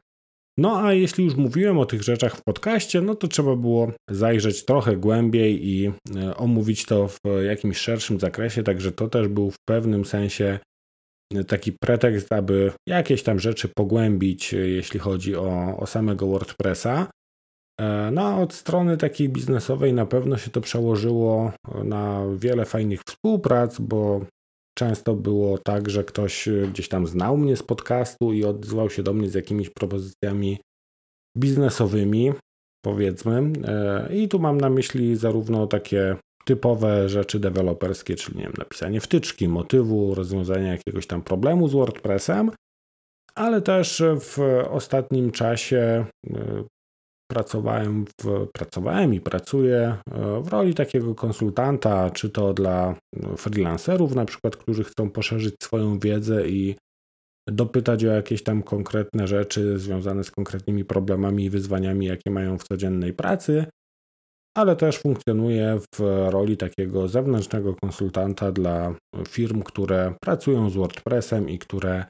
No 0.58 0.86
a 0.86 0.94
jeśli 0.94 1.26
już 1.26 1.36
mówiłem 1.36 1.80
o 1.80 1.86
tych 1.86 2.04
rzeczach 2.04 2.36
w 2.36 2.44
podcaście, 2.44 3.02
no 3.02 3.16
to 3.16 3.28
trzeba 3.28 3.56
było 3.56 3.92
zajrzeć 4.10 4.66
trochę 4.66 4.98
głębiej 4.98 5.68
i 5.68 5.92
e, 6.16 6.38
omówić 6.38 6.86
to 6.86 7.08
w 7.08 7.20
jakimś 7.46 7.78
szerszym 7.78 8.20
zakresie, 8.20 8.64
także 8.64 8.92
to 8.92 9.08
też 9.08 9.28
był 9.28 9.52
w 9.52 9.60
pewnym 9.68 10.06
sensie 10.06 10.60
taki 11.48 11.72
pretekst, 11.72 12.34
aby 12.34 12.72
jakieś 12.88 13.24
tam 13.24 13.40
rzeczy 13.40 13.68
pogłębić, 13.76 14.54
jeśli 14.54 15.00
chodzi 15.00 15.36
o, 15.36 15.78
o 15.78 15.88
samego 15.88 16.28
WordPressa. 16.28 17.08
E, 17.82 18.12
no 18.12 18.22
a 18.22 18.38
od 18.38 18.54
strony 18.54 18.98
takiej 18.98 19.30
biznesowej 19.30 19.94
na 19.94 20.06
pewno 20.06 20.38
się 20.38 20.52
to 20.52 20.62
przełożyło 20.62 21.52
na 21.84 22.26
wiele 22.36 22.66
fajnych 22.66 23.02
współprac, 23.08 23.80
bo 23.80 24.26
często 24.78 25.16
było 25.16 25.58
tak, 25.58 25.90
że 25.90 26.04
ktoś 26.04 26.50
gdzieś 26.72 26.90
tam 26.90 27.08
znał 27.08 27.38
mnie 27.38 27.56
z 27.56 27.64
podcastu 27.64 28.34
i 28.34 28.46
odzywał 28.46 28.90
się 28.90 29.04
do 29.04 29.14
mnie 29.14 29.30
z 29.30 29.34
jakimiś 29.34 29.70
propozycjami 29.70 30.60
biznesowymi, 31.38 32.34
powiedzmy. 32.86 33.52
E, 33.66 34.16
I 34.16 34.28
tu 34.28 34.40
mam 34.40 34.62
na 34.62 34.70
myśli 34.70 35.16
zarówno 35.16 35.68
takie 35.68 36.16
typowe 36.46 37.10
rzeczy 37.10 37.40
deweloperskie, 37.40 38.16
czyli 38.16 38.38
nie 38.38 38.44
wiem, 38.44 38.54
napisanie 38.58 39.02
wtyczki, 39.02 39.48
motywu, 39.48 40.16
rozwiązanie 40.16 40.68
jakiegoś 40.68 41.08
tam 41.08 41.22
problemu 41.22 41.68
z 41.68 41.74
WordPressem, 41.74 42.52
ale 43.36 43.62
też 43.62 44.04
w 44.20 44.40
ostatnim 44.70 45.32
czasie 45.32 46.06
y, 46.28 46.32
pracowałem, 47.32 48.06
w, 48.22 48.48
pracowałem 48.54 49.14
i 49.14 49.22
pracuję 49.22 49.98
y, 50.08 50.44
w 50.44 50.48
roli 50.48 50.74
takiego 50.74 51.16
konsultanta, 51.16 52.10
czy 52.10 52.30
to 52.30 52.54
dla 52.54 52.96
freelancerów, 53.38 54.16
na 54.16 54.26
przykład, 54.26 54.58
którzy 54.58 54.84
chcą 54.84 55.10
poszerzyć 55.10 55.56
swoją 55.64 56.00
wiedzę 56.00 56.48
i 56.48 56.76
dopytać 57.48 58.06
o 58.06 58.08
jakieś 58.08 58.44
tam 58.44 58.64
konkretne 58.64 59.28
rzeczy 59.28 59.80
związane 59.80 60.24
z 60.24 60.32
konkretnymi 60.32 60.86
problemami 60.86 61.46
i 61.46 61.50
wyzwaniami, 61.50 62.06
jakie 62.06 62.32
mają 62.32 62.58
w 62.58 62.64
codziennej 62.64 63.14
pracy, 63.14 63.66
ale 64.58 64.76
też 64.76 64.98
funkcjonuje 64.98 65.80
w 65.96 66.00
roli 66.30 66.58
takiego 66.58 67.08
zewnętrznego 67.08 67.76
konsultanta 67.76 68.52
dla 68.52 68.96
firm, 69.28 69.64
które 69.64 70.14
pracują 70.22 70.70
z 70.70 70.76
WordPressem 70.76 71.50
i 71.50 71.60
które 71.60 71.94
e, 71.94 72.06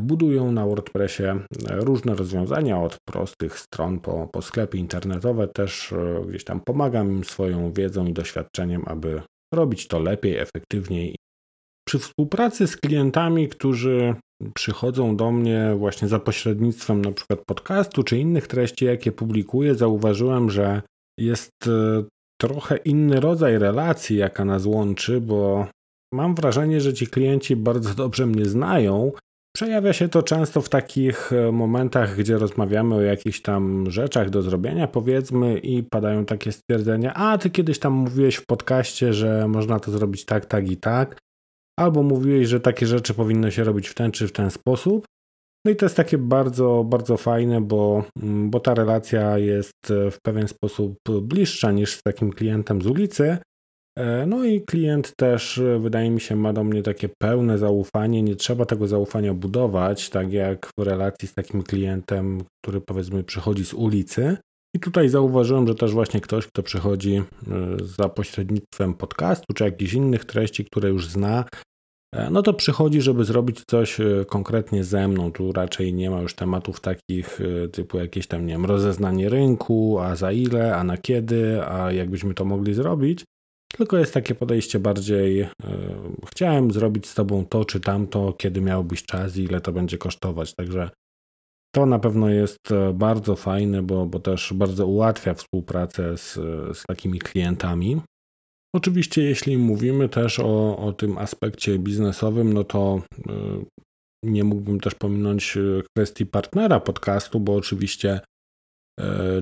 budują 0.00 0.52
na 0.52 0.66
WordPressie 0.66 1.22
e, 1.22 1.46
różne 1.70 2.14
rozwiązania 2.14 2.80
od 2.82 2.96
prostych 3.08 3.58
stron 3.58 4.00
po, 4.00 4.28
po 4.32 4.42
sklepy 4.42 4.78
internetowe. 4.78 5.48
Też 5.48 5.92
e, 5.92 6.24
gdzieś 6.28 6.44
tam 6.44 6.60
pomagam 6.60 7.12
im 7.12 7.24
swoją 7.24 7.72
wiedzą 7.72 8.06
i 8.06 8.12
doświadczeniem, 8.12 8.82
aby 8.86 9.22
robić 9.54 9.88
to 9.88 9.98
lepiej, 9.98 10.36
efektywniej. 10.36 11.16
Przy 11.88 11.98
współpracy 11.98 12.66
z 12.66 12.76
klientami, 12.76 13.48
którzy 13.48 14.14
przychodzą 14.54 15.16
do 15.16 15.32
mnie 15.32 15.74
właśnie 15.78 16.08
za 16.08 16.18
pośrednictwem 16.18 17.04
na 17.04 17.12
przykład 17.12 17.40
podcastu 17.46 18.02
czy 18.02 18.18
innych 18.18 18.46
treści, 18.46 18.84
jakie 18.84 19.12
publikuję, 19.12 19.74
zauważyłem, 19.74 20.50
że 20.50 20.82
jest 21.18 21.52
e, 21.66 22.04
trochę 22.40 22.76
inny 22.76 23.20
rodzaj 23.20 23.58
relacji, 23.58 24.16
jaka 24.16 24.44
nas 24.44 24.66
łączy, 24.66 25.20
bo 25.20 25.66
mam 26.14 26.34
wrażenie, 26.34 26.80
że 26.80 26.94
ci 26.94 27.06
klienci 27.06 27.56
bardzo 27.56 27.94
dobrze 27.94 28.26
mnie 28.26 28.44
znają. 28.44 29.12
Przejawia 29.56 29.92
się 29.92 30.08
to 30.08 30.22
często 30.22 30.60
w 30.62 30.68
takich 30.68 31.32
e, 31.32 31.52
momentach, 31.52 32.16
gdzie 32.16 32.38
rozmawiamy 32.38 32.94
o 32.94 33.00
jakichś 33.00 33.40
tam 33.40 33.90
rzeczach 33.90 34.30
do 34.30 34.42
zrobienia, 34.42 34.88
powiedzmy, 34.88 35.58
i 35.58 35.82
padają 35.82 36.24
takie 36.24 36.52
stwierdzenia: 36.52 37.14
A 37.14 37.38
ty 37.38 37.50
kiedyś 37.50 37.78
tam 37.78 37.92
mówiłeś 37.92 38.36
w 38.36 38.46
podcaście, 38.46 39.12
że 39.12 39.48
można 39.48 39.80
to 39.80 39.90
zrobić 39.90 40.24
tak, 40.24 40.46
tak 40.46 40.70
i 40.70 40.76
tak, 40.76 41.18
albo 41.78 42.02
mówiłeś, 42.02 42.48
że 42.48 42.60
takie 42.60 42.86
rzeczy 42.86 43.14
powinno 43.14 43.50
się 43.50 43.64
robić 43.64 43.88
w 43.88 43.94
ten 43.94 44.12
czy 44.12 44.28
w 44.28 44.32
ten 44.32 44.50
sposób. 44.50 45.04
No 45.66 45.72
i 45.72 45.76
to 45.76 45.86
jest 45.86 45.96
takie 45.96 46.18
bardzo, 46.18 46.84
bardzo 46.84 47.16
fajne, 47.16 47.60
bo, 47.60 48.04
mm, 48.22 48.50
bo 48.50 48.60
ta 48.60 48.74
relacja 48.74 49.38
jest 49.38 49.90
e, 49.90 50.10
w 50.10 50.20
pewien 50.20 50.48
sposób 50.48 50.98
bliższa 51.22 51.72
niż 51.72 51.96
z 51.96 52.02
takim 52.02 52.32
klientem 52.32 52.82
z 52.82 52.86
ulicy. 52.86 53.38
E, 53.98 54.26
no 54.26 54.44
i 54.44 54.60
klient 54.60 55.16
też, 55.16 55.58
e, 55.58 55.78
wydaje 55.78 56.10
mi 56.10 56.20
się, 56.20 56.36
ma 56.36 56.52
do 56.52 56.64
mnie 56.64 56.82
takie 56.82 57.08
pełne 57.22 57.58
zaufanie. 57.58 58.22
Nie 58.22 58.36
trzeba 58.36 58.66
tego 58.66 58.88
zaufania 58.88 59.34
budować, 59.34 60.10
tak 60.10 60.32
jak 60.32 60.70
w 60.78 60.82
relacji 60.82 61.28
z 61.28 61.34
takim 61.34 61.62
klientem, 61.62 62.40
który 62.62 62.80
powiedzmy 62.80 63.24
przychodzi 63.24 63.64
z 63.64 63.74
ulicy. 63.74 64.36
I 64.76 64.80
tutaj 64.80 65.08
zauważyłem, 65.08 65.68
że 65.68 65.74
też 65.74 65.92
właśnie 65.92 66.20
ktoś, 66.20 66.46
kto 66.46 66.62
przychodzi 66.62 67.22
za 67.84 68.08
pośrednictwem 68.08 68.94
podcastu 68.94 69.54
czy 69.54 69.64
jakichś 69.64 69.94
innych 69.94 70.24
treści, 70.24 70.64
które 70.64 70.88
już 70.88 71.06
zna, 71.06 71.44
E, 72.14 72.30
no 72.30 72.42
to 72.42 72.54
przychodzi, 72.54 73.00
żeby 73.00 73.24
zrobić 73.24 73.62
coś 73.66 74.00
e, 74.00 74.24
konkretnie 74.28 74.84
ze 74.84 75.08
mną. 75.08 75.32
Tu 75.32 75.52
raczej 75.52 75.94
nie 75.94 76.10
ma 76.10 76.20
już 76.20 76.34
tematów 76.34 76.80
takich 76.80 77.40
e, 77.40 77.68
typu 77.68 77.98
jakieś 77.98 78.26
tam, 78.26 78.46
nie 78.46 78.52
wiem, 78.52 78.66
rozeznanie 78.66 79.28
rynku, 79.28 79.98
a 79.98 80.16
za 80.16 80.32
ile, 80.32 80.76
a 80.76 80.84
na 80.84 80.96
kiedy, 80.96 81.64
a 81.66 81.92
jakbyśmy 81.92 82.34
to 82.34 82.44
mogli 82.44 82.74
zrobić. 82.74 83.24
Tylko 83.76 83.98
jest 83.98 84.14
takie 84.14 84.34
podejście 84.34 84.78
bardziej, 84.78 85.48
chciałem 86.26 86.70
zrobić 86.70 87.06
z 87.06 87.14
tobą 87.14 87.46
to 87.46 87.64
czy 87.64 87.80
tamto, 87.80 88.32
kiedy 88.32 88.60
miałbyś 88.60 89.02
czas 89.02 89.36
i 89.36 89.42
ile 89.42 89.60
to 89.60 89.72
będzie 89.72 89.98
kosztować. 89.98 90.54
Także 90.54 90.90
to 91.74 91.86
na 91.86 91.98
pewno 91.98 92.30
jest 92.30 92.58
bardzo 92.94 93.36
fajne, 93.36 93.82
bo, 93.82 94.06
bo 94.06 94.20
też 94.20 94.52
bardzo 94.52 94.86
ułatwia 94.86 95.34
współpracę 95.34 96.16
z, 96.16 96.34
z 96.78 96.82
takimi 96.82 97.18
klientami. 97.18 98.00
Oczywiście, 98.74 99.22
jeśli 99.22 99.58
mówimy 99.58 100.08
też 100.08 100.38
o, 100.38 100.78
o 100.78 100.92
tym 100.92 101.18
aspekcie 101.18 101.78
biznesowym, 101.78 102.52
no 102.52 102.64
to 102.64 103.02
y, 103.18 103.32
nie 104.24 104.44
mógłbym 104.44 104.80
też 104.80 104.94
pominąć 104.94 105.58
kwestii 105.90 106.26
partnera 106.26 106.80
podcastu, 106.80 107.40
bo 107.40 107.54
oczywiście 107.54 108.20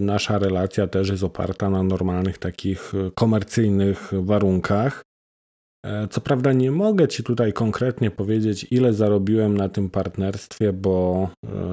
nasza 0.01 0.39
relacja 0.39 0.87
też 0.87 1.09
jest 1.09 1.23
oparta 1.25 1.71
na 1.71 1.83
normalnych 1.83 2.39
takich 2.39 2.93
komercyjnych 3.15 4.11
warunkach. 4.13 5.03
E, 5.87 6.09
co 6.09 6.21
prawda 6.21 6.53
nie 6.53 6.71
mogę 6.71 7.09
Ci 7.09 7.25
tutaj 7.25 7.53
konkretnie 7.53 8.11
powiedzieć, 8.11 8.67
ile 8.71 8.93
zarobiłem 8.93 9.57
na 9.57 9.69
tym 9.69 9.91
partnerstwie, 9.91 10.73
bo 10.73 11.29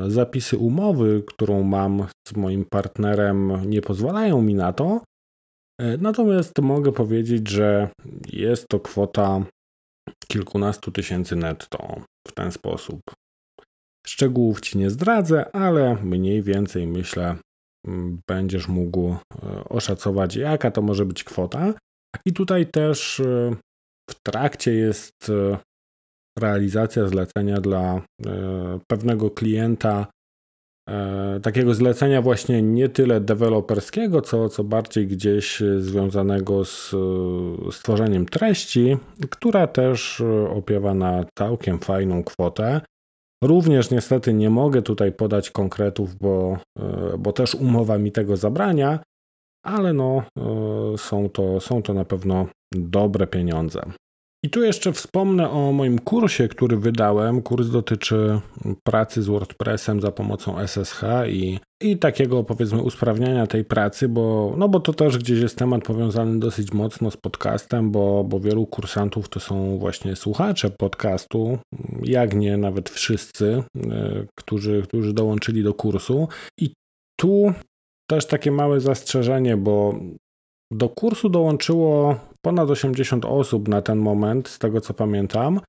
zapisy 0.07 0.57
umowy, 0.57 1.23
którą 1.27 1.63
mam 1.63 2.07
z 2.27 2.35
moim 2.35 2.65
partnerem, 2.65 3.69
nie 3.69 3.81
pozwalają 3.81 4.41
mi 4.41 4.55
na 4.55 4.73
to, 4.73 5.01
E, 5.81 5.97
natomiast 5.97 6.59
mogę 6.61 6.91
powiedzieć, 6.91 7.49
że 7.49 7.89
jest 8.33 8.67
to 8.67 8.79
kwota 8.79 9.45
kilkunastu 10.27 10.91
tysięcy 10.91 11.35
netto 11.35 12.01
w 12.27 12.31
ten 12.31 12.51
sposób. 12.51 13.01
Szczegółów 14.07 14.61
ci 14.61 14.77
nie 14.77 14.89
zdradzę, 14.89 15.55
ale 15.55 15.95
mniej 15.95 16.43
więcej 16.43 16.87
myślę, 16.87 17.35
będziesz 18.27 18.67
mógł 18.67 19.09
e, 19.09 19.17
oszacować, 19.69 20.35
jaka 20.35 20.71
to 20.71 20.81
może 20.81 21.05
być 21.05 21.23
kwota. 21.23 21.73
I 22.25 22.33
tutaj 22.33 22.65
też 22.65 23.19
e, 23.19 23.55
w 24.09 24.15
trakcie 24.23 24.73
jest 24.73 25.31
realizacja 26.39 27.07
zlecenia 27.07 27.61
dla 27.61 28.01
pewnego 28.87 29.31
klienta, 29.31 30.07
takiego 31.41 31.73
zlecenia 31.73 32.21
właśnie 32.21 32.61
nie 32.61 32.89
tyle 32.89 33.21
deweloperskiego, 33.21 34.21
co, 34.21 34.49
co 34.49 34.63
bardziej 34.63 35.07
gdzieś 35.07 35.63
związanego 35.77 36.65
z 36.65 36.95
stworzeniem 37.71 38.25
treści, 38.25 38.97
która 39.29 39.67
też 39.67 40.23
opiewa 40.49 40.93
na 40.93 41.25
całkiem 41.37 41.79
fajną 41.79 42.23
kwotę. 42.23 42.81
Również 43.43 43.91
niestety 43.91 44.33
nie 44.33 44.49
mogę 44.49 44.81
tutaj 44.81 45.11
podać 45.11 45.51
konkretów, 45.51 46.15
bo, 46.15 46.57
e, 46.79 47.17
bo 47.17 47.33
też 47.33 47.55
umowa 47.55 47.97
mi 47.97 48.11
tego 48.11 48.37
zabrania, 48.37 48.99
ale 49.65 49.93
no, 49.93 50.23
e, 50.37 50.97
są, 50.97 51.29
to, 51.29 51.59
są 51.59 51.81
to 51.81 51.93
na 51.93 52.05
pewno 52.05 52.47
dobre 52.73 53.27
pieniądze. 53.27 53.81
I 54.43 54.49
tu 54.49 54.63
jeszcze 54.63 54.93
wspomnę 54.93 55.49
o 55.49 55.71
moim 55.71 55.99
kursie, 55.99 56.47
który 56.47 56.77
wydałem. 56.77 57.41
Kurs 57.41 57.69
dotyczy 57.69 58.41
pracy 58.83 59.21
z 59.21 59.27
WordPressem 59.27 60.01
za 60.01 60.11
pomocą 60.11 60.67
SSH 60.67 61.01
i, 61.27 61.59
i 61.81 61.97
takiego 61.97 62.43
powiedzmy 62.43 62.81
usprawniania 62.81 63.47
tej 63.47 63.65
pracy, 63.65 64.09
bo, 64.09 64.53
no 64.57 64.69
bo 64.69 64.79
to 64.79 64.93
też 64.93 65.17
gdzieś 65.17 65.39
jest 65.39 65.57
temat 65.57 65.83
powiązany 65.83 66.39
dosyć 66.39 66.73
mocno 66.73 67.11
z 67.11 67.17
podcastem, 67.17 67.91
bo, 67.91 68.23
bo 68.23 68.39
wielu 68.39 68.65
kursantów 68.65 69.29
to 69.29 69.39
są 69.39 69.77
właśnie 69.77 70.15
słuchacze 70.15 70.69
podcastu, 70.69 71.57
jak 72.03 72.35
nie 72.35 72.57
nawet 72.57 72.89
wszyscy, 72.89 73.63
e, 73.91 74.25
którzy, 74.35 74.81
którzy 74.81 75.13
dołączyli 75.13 75.63
do 75.63 75.73
kursu. 75.73 76.27
I 76.59 76.73
tu 77.19 77.53
też 78.09 78.25
takie 78.25 78.51
małe 78.51 78.79
zastrzeżenie, 78.79 79.57
bo 79.57 79.99
do 80.71 80.89
kursu 80.89 81.29
dołączyło 81.29 82.15
ponad 82.41 82.69
80 82.69 83.25
osób 83.25 83.67
na 83.67 83.81
ten 83.81 83.97
moment, 83.97 84.47
z 84.47 84.59
tego 84.59 84.81
co 84.81 84.93
pamiętam. 84.93 85.59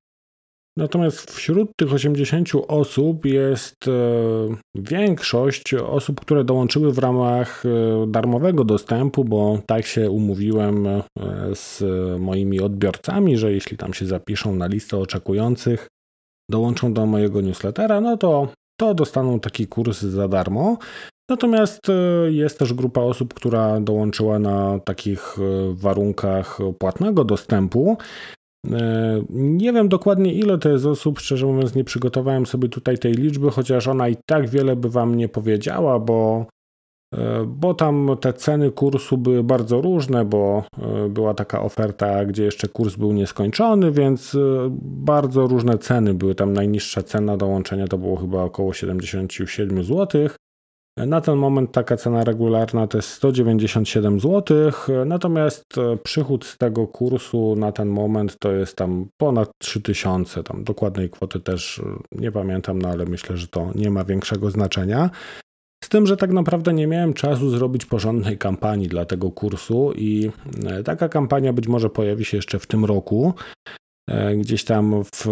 Natomiast 0.79 1.31
wśród 1.31 1.77
tych 1.77 1.93
80 1.93 2.49
osób 2.69 3.25
jest 3.25 3.89
e, 3.89 3.93
większość 4.75 5.75
osób, 5.75 6.21
które 6.21 6.45
dołączyły 6.45 6.93
w 6.93 6.99
ramach 6.99 7.63
e, 7.67 8.07
darmowego 8.07 8.65
dostępu, 8.65 9.25
bo 9.25 9.59
tak 9.67 9.87
się 9.87 10.11
umówiłem 10.11 10.87
e, 10.87 11.03
z 11.55 11.83
moimi 12.21 12.61
odbiorcami, 12.61 13.37
że 13.37 13.53
jeśli 13.53 13.77
tam 13.77 13.95
się 13.95 14.07
zapiszą 14.07 14.55
na 14.55 14.67
listę 14.67 14.99
oczekujących, 14.99 15.89
dołączą 16.51 16.93
do 16.93 17.07
mojego 17.07 17.41
newslettera, 17.41 18.01
no 18.01 18.17
to, 18.17 18.49
to 18.81 18.95
dostaną 18.95 19.41
taki 19.41 19.67
kurs 19.67 20.03
za 20.03 20.29
darmo. 20.29 20.79
Natomiast 21.31 21.89
e, 21.89 21.93
jest 22.31 22.59
też 22.59 22.75
grupa 22.75 23.01
osób, 23.01 23.35
która 23.35 23.81
dołączyła 23.81 24.39
na 24.39 24.79
takich 24.79 25.37
e, 25.39 25.75
warunkach 25.75 26.59
płatnego 26.79 27.25
dostępu. 27.25 27.97
E, 28.71 29.23
nie 29.31 29.73
wiem 29.73 29.89
dokładnie 29.89 30.33
ile 30.33 30.59
to 30.59 30.69
jest 30.69 30.87
osób, 30.87 31.19
szczerze 31.19 31.47
mówiąc 31.47 31.75
nie 31.75 31.85
przygotowałem 31.85 32.47
sobie 32.47 32.69
tutaj 32.69 32.99
tej 32.99 33.13
liczby, 33.13 33.51
chociaż 33.51 33.89
ona 33.89 34.09
i 34.09 34.17
tak 34.27 34.49
wiele 34.49 34.77
by 34.77 34.91
wam 34.91 35.15
nie 35.15 35.29
powiedziała, 35.29 35.99
bo, 35.99 36.47
bo 37.47 37.75
tam 37.75 38.11
te 38.21 38.33
ceny 38.33 38.71
kursu 38.71 39.19
były 39.19 39.45
bardzo 39.45 39.81
różne, 39.81 40.25
bo 40.25 40.65
była 41.11 41.35
taka 41.35 41.63
oferta, 41.63 42.25
gdzie 42.25 42.45
jeszcze 42.45 42.69
kurs 42.69 42.97
był 42.97 43.13
nieskończony, 43.13 43.93
więc 43.93 44.37
bardzo 44.81 45.47
różne 45.47 45.79
ceny 45.79 46.15
były. 46.15 46.35
Tam 46.35 46.53
najniższa 46.53 47.03
cena 47.03 47.37
dołączenia 47.37 47.87
to 47.87 47.99
było 47.99 48.17
chyba 48.17 48.43
około 48.43 48.73
77 48.73 49.85
zł. 49.85 50.29
Na 51.07 51.21
ten 51.21 51.37
moment 51.37 51.73
taka 51.73 51.97
cena 51.97 52.25
regularna 52.25 52.87
to 52.87 52.99
jest 52.99 53.09
197 53.09 54.21
zł, 54.21 54.73
natomiast 55.07 55.79
e, 55.79 55.97
przychód 55.97 56.45
z 56.45 56.59
tego 56.59 56.87
kursu 56.87 57.57
na 57.57 57.73
ten 57.73 57.89
moment 57.89 58.37
to 58.39 58.53
jest 58.53 58.77
tam 58.77 59.09
ponad 59.17 59.51
3000, 59.59 60.43
tam 60.43 60.65
dokładnej 60.65 61.11
kwoty 61.11 61.41
też 61.41 61.79
e, 61.79 61.83
nie 62.13 62.33
pamiętam, 62.33 62.83
no 62.83 62.89
ale 62.89 63.05
myślę, 63.05 63.37
że 63.37 63.49
to 63.49 63.71
nie 63.75 63.91
ma 63.91 64.05
większego 64.05 64.51
znaczenia. 64.51 65.11
Z 65.85 65.89
tym, 65.89 66.07
że 66.07 66.17
tak 66.17 66.33
naprawdę 66.33 66.73
nie 66.73 66.87
miałem 66.87 67.15
czasu 67.15 67.51
zrobić 67.51 67.87
porządnej 67.87 68.39
kampanii 68.39 68.89
dla 68.89 69.05
tego 69.05 69.31
kursu 69.31 69.93
i 69.97 70.31
e, 70.67 70.83
taka 70.83 71.09
kampania 71.09 71.53
być 71.53 71.69
może 71.69 71.91
pojawi 71.91 72.25
się 72.25 72.37
jeszcze 72.37 72.59
w 72.59 72.67
tym 72.67 72.85
roku. 72.85 73.35
E, 74.09 74.37
gdzieś 74.37 74.65
tam 74.65 75.05
w, 75.05 75.29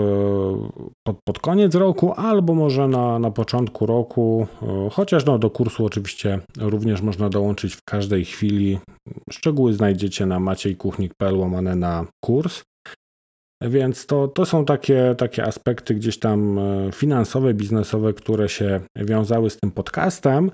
pod, 1.06 1.16
pod, 1.24 1.38
koniec 1.38 1.74
roku, 1.74 2.12
albo 2.12 2.54
może 2.54 2.88
na, 2.88 3.18
na 3.18 3.30
początku 3.30 3.86
roku, 3.86 4.46
e, 4.62 4.88
chociaż 4.92 5.24
no, 5.24 5.38
do 5.38 5.50
kursu 5.50 5.84
oczywiście 5.84 6.40
również 6.58 7.02
można 7.02 7.28
dołączyć 7.28 7.74
w 7.74 7.84
każdej 7.84 8.24
chwili. 8.24 8.78
Szczegóły 9.30 9.72
znajdziecie 9.72 10.26
na 10.26 10.40
maciejkuchnik.pl 10.40 11.36
łamane 11.36 11.76
na 11.76 12.06
kurs. 12.24 12.62
Więc 13.62 14.06
to, 14.06 14.28
to 14.28 14.46
są 14.46 14.64
takie, 14.64 15.14
takie 15.18 15.44
aspekty 15.44 15.94
gdzieś 15.94 16.18
tam 16.18 16.58
e, 16.58 16.92
finansowe, 16.92 17.54
biznesowe, 17.54 18.12
które 18.12 18.48
się 18.48 18.80
wiązały 18.96 19.50
z 19.50 19.56
tym 19.56 19.70
podcastem. 19.70 20.50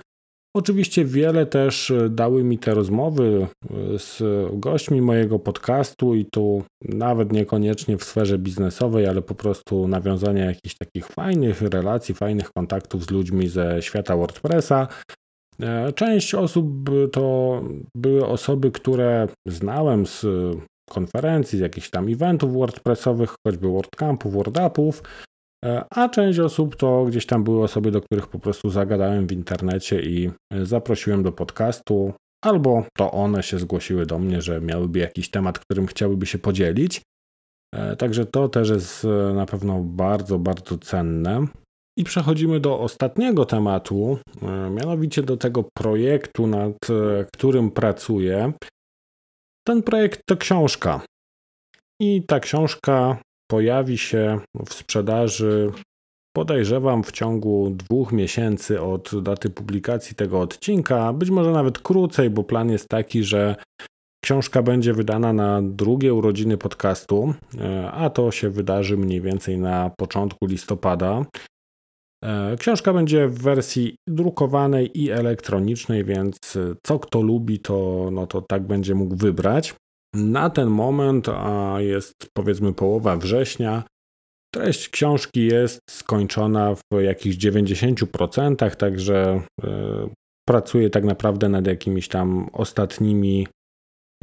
Oczywiście 0.57 1.05
wiele 1.05 1.47
też 1.47 1.91
e, 1.91 2.09
dały 2.09 2.45
mi 2.45 2.59
te 2.59 2.75
rozmowy 2.75 3.47
e, 3.71 3.99
z 3.99 4.23
gośćmi 4.53 5.01
mojego 5.03 5.39
podcastu 5.39 6.15
i 6.15 6.25
tu 6.25 6.65
nawet 6.83 7.33
niekoniecznie 7.33 7.99
w 7.99 8.05
sferze 8.05 8.39
biznesowej, 8.39 9.07
ale 9.07 9.23
po 9.23 9.35
prostu 9.35 9.89
nawiązania 9.89 10.45
jakichś 10.45 10.75
takich 10.75 11.07
fajnych 11.07 11.63
relacji, 11.63 12.15
fajnych 12.15 12.53
kontaktów 12.53 13.05
z 13.05 13.11
ludźmi 13.11 13.49
ze 13.49 13.83
świata 13.83 14.17
WordPressa. 14.17 14.89
E, 15.61 15.93
część 15.93 16.35
osób 16.35 16.91
to 17.13 17.63
były 17.97 18.27
osoby, 18.27 18.71
które 18.71 19.29
znałem 19.47 20.07
z 20.07 20.27
konferencji, 20.91 21.59
z 21.59 21.63
jakichś 21.63 21.91
tam 21.91 22.09
eventów 22.09 22.53
WordPressowych, 22.53 23.35
choćby 23.47 23.69
WordCampów, 23.69 24.33
WordUpów, 24.33 25.03
a 25.91 26.09
część 26.09 26.39
osób 26.39 26.77
to 26.77 27.05
gdzieś 27.05 27.27
tam 27.27 27.45
były 27.45 27.63
osoby, 27.63 27.91
do 27.91 28.01
których 28.01 28.27
po 28.27 28.39
prostu 28.39 28.71
zagadałem 28.71 29.27
w 29.27 29.33
internecie 29.33 30.03
i 30.03 30.31
e, 30.53 30.67
zaprosiłem 30.67 31.23
do 31.23 31.33
podcastu, 31.33 32.13
albo 32.45 32.85
to 32.97 33.13
one 33.13 33.43
się 33.43 33.59
zgłosiły 33.59 34.07
do 34.07 34.19
mnie, 34.19 34.43
że 34.43 34.61
miałyby 34.61 34.99
jakiś 34.99 35.31
temat, 35.31 35.59
którym 35.59 35.87
chciałyby 35.87 36.27
się 36.27 36.39
podzielić. 36.39 37.03
E, 37.75 37.97
także 37.97 38.27
to 38.27 38.49
też 38.49 38.69
jest 38.69 39.07
na 39.35 39.47
pewno 39.47 39.81
bardzo, 39.81 40.39
bardzo 40.39 40.79
cenne. 40.79 41.47
I 41.99 42.05
przechodzimy 42.05 42.61
do 42.61 42.79
ostatniego 42.79 43.45
tematu, 43.45 44.19
mianowicie 44.71 45.23
do 45.23 45.37
tego 45.37 45.65
projektu, 45.77 46.47
nad 46.47 46.73
którym 47.33 47.71
pracuję. 47.71 48.53
Ten 49.67 49.83
projekt 49.83 50.21
to 50.27 50.37
książka. 50.37 51.01
I 52.01 52.23
ta 52.27 52.41
książka 52.41 53.19
pojawi 53.53 53.99
się 53.99 54.41
w 54.67 54.75
sprzedaży, 54.75 55.73
podejrzewam, 56.37 57.03
w 57.03 57.13
ciągu 57.13 57.71
dwóch 57.71 58.13
miesięcy 58.13 58.81
od 58.81 59.23
daty 59.23 59.51
publikacji 59.51 60.17
tego 60.17 60.41
odcinka, 60.41 61.13
być 61.13 61.31
może 61.31 61.53
nawet 61.53 61.79
krócej, 61.79 62.31
bo 62.31 62.45
plan 62.45 62.71
jest 62.71 62.89
taki, 62.89 63.25
że 63.25 63.57
książka 64.25 64.63
będzie 64.63 64.93
wydana 64.93 65.33
na 65.33 65.63
drugie 65.63 66.15
urodziny 66.15 66.59
podcastu, 66.59 67.35
e, 67.61 67.91
a 67.91 68.11
to 68.11 68.31
się 68.31 68.51
wydarzy 68.51 68.97
mniej 68.97 69.21
więcej 69.21 69.59
na 69.59 69.91
początku 69.99 70.47
listopada. 70.47 71.25
E, 72.25 72.57
książka 72.57 72.93
będzie 72.93 73.29
w 73.29 73.43
wersji 73.43 73.97
drukowanej 74.09 75.01
i 75.01 75.11
elektronicznej, 75.11 76.05
więc 76.05 76.39
co 76.83 76.99
kto 76.99 77.23
lubi, 77.23 77.59
to, 77.59 78.09
no 78.13 78.27
to 78.27 78.43
tak 78.43 78.67
będzie 78.67 78.95
mógł 78.95 79.17
wybrać. 79.17 79.75
Na 80.15 80.51
ten 80.51 80.69
moment, 80.69 81.29
a 81.29 81.77
jest 81.81 82.15
powiedzmy 82.35 82.73
połowa 82.73 83.17
września, 83.17 83.85
treść 84.55 84.89
książki 84.89 85.47
jest 85.47 85.81
skończona 85.91 86.75
w 86.75 87.01
jakichś 87.01 87.37
90%, 87.37 88.77
także 88.77 89.43
e, 89.65 90.09
pracuję 90.49 90.91
tak 90.91 91.05
naprawdę 91.05 91.49
nad 91.49 91.67
jakimiś 91.67 92.09
tam 92.09 92.49
ostatnimi, 92.53 93.47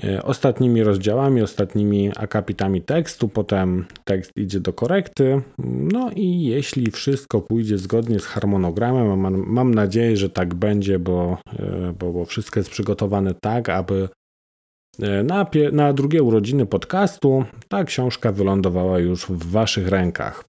e, 0.03 0.23
ostatnimi 0.23 0.83
rozdziałami, 0.83 1.41
ostatnimi 1.41 2.11
akapitami 2.17 2.81
tekstu, 2.81 3.27
potem 3.27 3.85
tekst 4.05 4.31
idzie 4.35 4.59
do 4.59 4.73
korekty. 4.73 5.41
No 5.67 6.11
i 6.15 6.41
jeśli 6.41 6.91
wszystko 6.91 7.41
pójdzie 7.41 7.77
zgodnie 7.77 8.19
z 8.19 8.25
harmonogramem, 8.25 9.19
mam, 9.19 9.43
mam 9.47 9.73
nadzieję, 9.73 10.17
że 10.17 10.29
tak 10.29 10.53
będzie, 10.53 10.99
bo, 10.99 11.37
e, 11.59 11.93
bo, 11.99 12.13
bo 12.13 12.25
wszystko 12.25 12.59
jest 12.59 12.69
przygotowane 12.69 13.33
tak, 13.41 13.69
aby 13.69 14.09
na, 15.23 15.45
na 15.71 15.93
drugie 15.93 16.23
urodziny 16.23 16.65
podcastu 16.65 17.45
ta 17.67 17.83
książka 17.83 18.31
wylądowała 18.31 18.99
już 18.99 19.25
w 19.25 19.51
Waszych 19.51 19.87
rękach. 19.87 20.43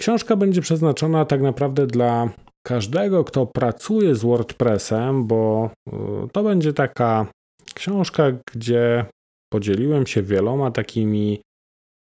Książka 0.00 0.36
będzie 0.36 0.60
przeznaczona 0.60 1.24
tak 1.24 1.42
naprawdę 1.42 1.86
dla 1.86 2.28
każdego, 2.66 3.24
kto 3.24 3.46
pracuje 3.46 4.14
z 4.14 4.22
WordPressem, 4.22 5.26
bo 5.26 5.70
e, 5.92 6.28
to 6.32 6.42
będzie 6.42 6.72
taka 6.72 7.26
książka, 7.74 8.32
gdzie 8.52 9.06
podzieliłem 9.52 10.06
się 10.06 10.22
wieloma 10.22 10.70
takimi 10.70 11.40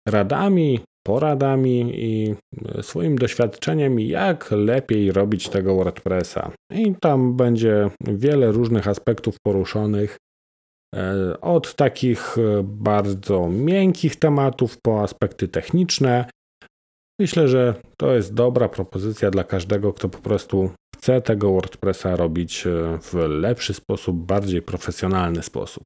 radami, 0.08 0.80
poradami 1.08 1.92
i 1.96 2.36
e, 2.76 2.84
swoim 2.84 3.18
doświadczeniem, 3.18 4.00
jak 4.00 4.52
lepiej 4.52 5.12
robić 5.12 5.50
tego 5.50 5.76
WordPressa. 5.76 6.52
I 6.74 6.96
tam 7.02 7.38
będzie 7.38 7.90
wiele 8.02 8.52
różnych 8.52 8.88
aspektów 8.88 9.36
poruszonych, 9.46 10.18
E, 10.18 10.31
od 11.42 11.76
takich 11.76 12.38
e, 12.38 12.64
bardzo 12.64 13.50
miękkich 13.50 14.16
tematów 14.16 14.78
po 14.82 15.04
aspekty 15.04 15.48
techniczne. 15.48 16.26
Myślę, 17.20 17.48
że 17.48 17.76
to 17.98 18.16
jest 18.16 18.34
dobra 18.34 18.70
propozycja 18.70 19.32
dla 19.32 19.44
każdego, 19.44 19.94
kto 19.94 20.10
po 20.10 20.18
prostu 20.18 20.70
chce 20.96 21.22
tego 21.22 21.52
WordPressa 21.52 22.16
robić 22.16 22.68
e, 22.68 23.00
w 23.02 23.14
lepszy 23.14 23.74
sposób, 23.74 24.18
bardziej 24.18 24.62
profesjonalny 24.62 25.44
sposób. 25.44 25.84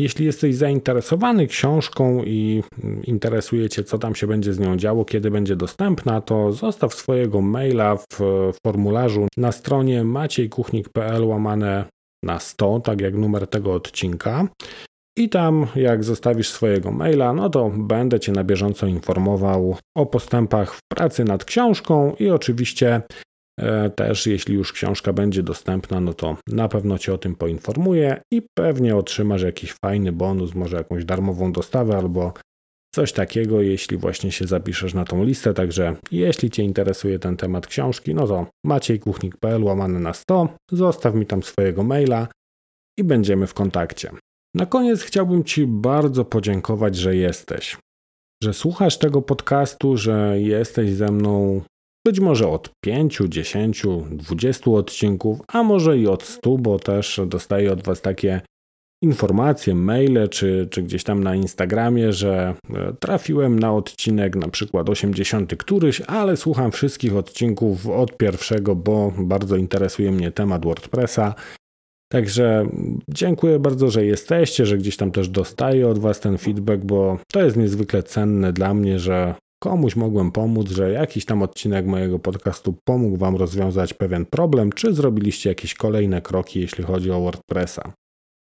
Jeśli 0.00 0.26
jesteś 0.26 0.54
zainteresowany 0.54 1.46
książką 1.46 2.24
i 2.24 2.62
mm, 2.84 3.04
interesuje 3.04 3.68
Cię, 3.68 3.84
co 3.84 3.98
tam 3.98 4.14
się 4.14 4.26
będzie 4.26 4.52
z 4.52 4.58
nią 4.58 4.76
działo, 4.76 5.04
kiedy 5.04 5.30
będzie 5.30 5.56
dostępna, 5.56 6.20
to 6.20 6.52
zostaw 6.52 6.94
swojego 6.94 7.40
maila 7.40 7.96
w 7.96 8.52
formularzu 8.66 9.26
na 9.36 9.52
stronie 9.52 10.04
maciejkuchnik.pl 10.04 11.24
łamane 11.24 11.84
na 12.24 12.38
100, 12.38 12.80
tak 12.80 13.00
jak 13.00 13.14
numer 13.14 13.46
tego 13.46 13.74
odcinka. 13.74 14.48
I 15.18 15.28
tam, 15.28 15.66
jak 15.76 16.04
zostawisz 16.04 16.48
swojego 16.48 16.92
maila, 16.92 17.32
no 17.32 17.50
to 17.50 17.70
będę 17.76 18.20
Cię 18.20 18.32
na 18.32 18.44
bieżąco 18.44 18.86
informował 18.86 19.76
o 19.96 20.06
postępach 20.06 20.74
w 20.74 20.80
pracy 20.92 21.24
nad 21.24 21.44
książką 21.44 22.14
i 22.18 22.30
oczywiście 22.30 23.02
e, 23.60 23.90
też, 23.90 24.26
jeśli 24.26 24.54
już 24.54 24.72
książka 24.72 25.12
będzie 25.12 25.42
dostępna, 25.42 26.00
no 26.00 26.14
to 26.14 26.36
na 26.48 26.68
pewno 26.68 26.98
Cię 26.98 27.14
o 27.14 27.18
tym 27.18 27.34
poinformuję 27.34 28.20
i 28.32 28.42
pewnie 28.58 28.96
otrzymasz 28.96 29.42
jakiś 29.42 29.74
fajny 29.84 30.12
bonus, 30.12 30.54
może 30.54 30.76
jakąś 30.76 31.04
darmową 31.04 31.52
dostawę 31.52 31.96
albo 31.96 32.32
coś 32.94 33.12
takiego, 33.12 33.62
jeśli 33.62 33.96
właśnie 33.96 34.32
się 34.32 34.46
zapiszesz 34.46 34.94
na 34.94 35.04
tą 35.04 35.24
listę. 35.24 35.54
Także 35.54 35.96
jeśli 36.12 36.50
Cię 36.50 36.62
interesuje 36.62 37.18
ten 37.18 37.36
temat 37.36 37.66
książki, 37.66 38.14
no 38.14 38.26
to 38.26 38.46
maciejkuchnik.pl 38.64 39.64
łamane 39.64 40.00
na 40.00 40.12
100, 40.12 40.48
zostaw 40.72 41.14
mi 41.14 41.26
tam 41.26 41.42
swojego 41.42 41.82
maila 41.82 42.28
i 42.98 43.04
będziemy 43.04 43.46
w 43.46 43.54
kontakcie. 43.54 44.10
Na 44.54 44.66
koniec 44.66 45.02
chciałbym 45.02 45.44
Ci 45.44 45.66
bardzo 45.66 46.24
podziękować, 46.24 46.96
że 46.96 47.16
jesteś, 47.16 47.76
że 48.42 48.54
słuchasz 48.54 48.98
tego 48.98 49.22
podcastu, 49.22 49.96
że 49.96 50.40
jesteś 50.40 50.92
ze 50.92 51.12
mną 51.12 51.62
być 52.06 52.20
może 52.20 52.48
od 52.48 52.70
5, 52.84 53.18
10, 53.28 53.82
20 54.10 54.70
odcinków, 54.70 55.38
a 55.48 55.62
może 55.62 55.98
i 55.98 56.06
od 56.06 56.22
100, 56.22 56.58
bo 56.58 56.78
też 56.78 57.20
dostaję 57.26 57.72
od 57.72 57.82
Was 57.82 58.00
takie 58.00 58.40
informacje, 59.02 59.74
maile 59.74 60.28
czy, 60.30 60.68
czy 60.70 60.82
gdzieś 60.82 61.04
tam 61.04 61.24
na 61.24 61.34
Instagramie, 61.34 62.12
że 62.12 62.54
e, 62.74 62.92
trafiłem 63.00 63.58
na 63.58 63.74
odcinek 63.74 64.36
na 64.36 64.48
przykład 64.48 64.88
80 64.88 65.56
któryś, 65.56 66.00
ale 66.00 66.36
słucham 66.36 66.72
wszystkich 66.72 67.16
odcinków 67.16 67.86
od 67.86 68.16
pierwszego, 68.16 68.76
bo 68.76 69.12
bardzo 69.18 69.56
interesuje 69.56 70.12
mnie 70.12 70.30
temat 70.30 70.64
WordPressa 70.64 71.34
Także 72.12 72.66
dziękuję 73.08 73.58
bardzo, 73.58 73.90
że 73.90 74.04
jesteście, 74.04 74.66
że 74.66 74.78
gdzieś 74.78 74.96
tam 74.96 75.10
też 75.10 75.28
dostaję 75.28 75.88
od 75.88 75.98
Was 75.98 76.20
ten 76.20 76.38
feedback, 76.38 76.84
bo 76.84 77.18
to 77.32 77.44
jest 77.44 77.56
niezwykle 77.56 78.02
cenne 78.02 78.52
dla 78.52 78.74
mnie, 78.74 78.98
że 78.98 79.34
komuś 79.62 79.96
mogłem 79.96 80.32
pomóc, 80.32 80.70
że 80.70 80.92
jakiś 80.92 81.24
tam 81.24 81.42
odcinek 81.42 81.86
mojego 81.86 82.18
podcastu 82.18 82.74
pomógł 82.84 83.16
Wam 83.16 83.36
rozwiązać 83.36 83.94
pewien 83.94 84.26
problem, 84.26 84.72
czy 84.72 84.94
zrobiliście 84.94 85.48
jakieś 85.48 85.74
kolejne 85.74 86.22
kroki, 86.22 86.60
jeśli 86.60 86.84
chodzi 86.84 87.10
o 87.10 87.20
WordPressa. 87.20 87.92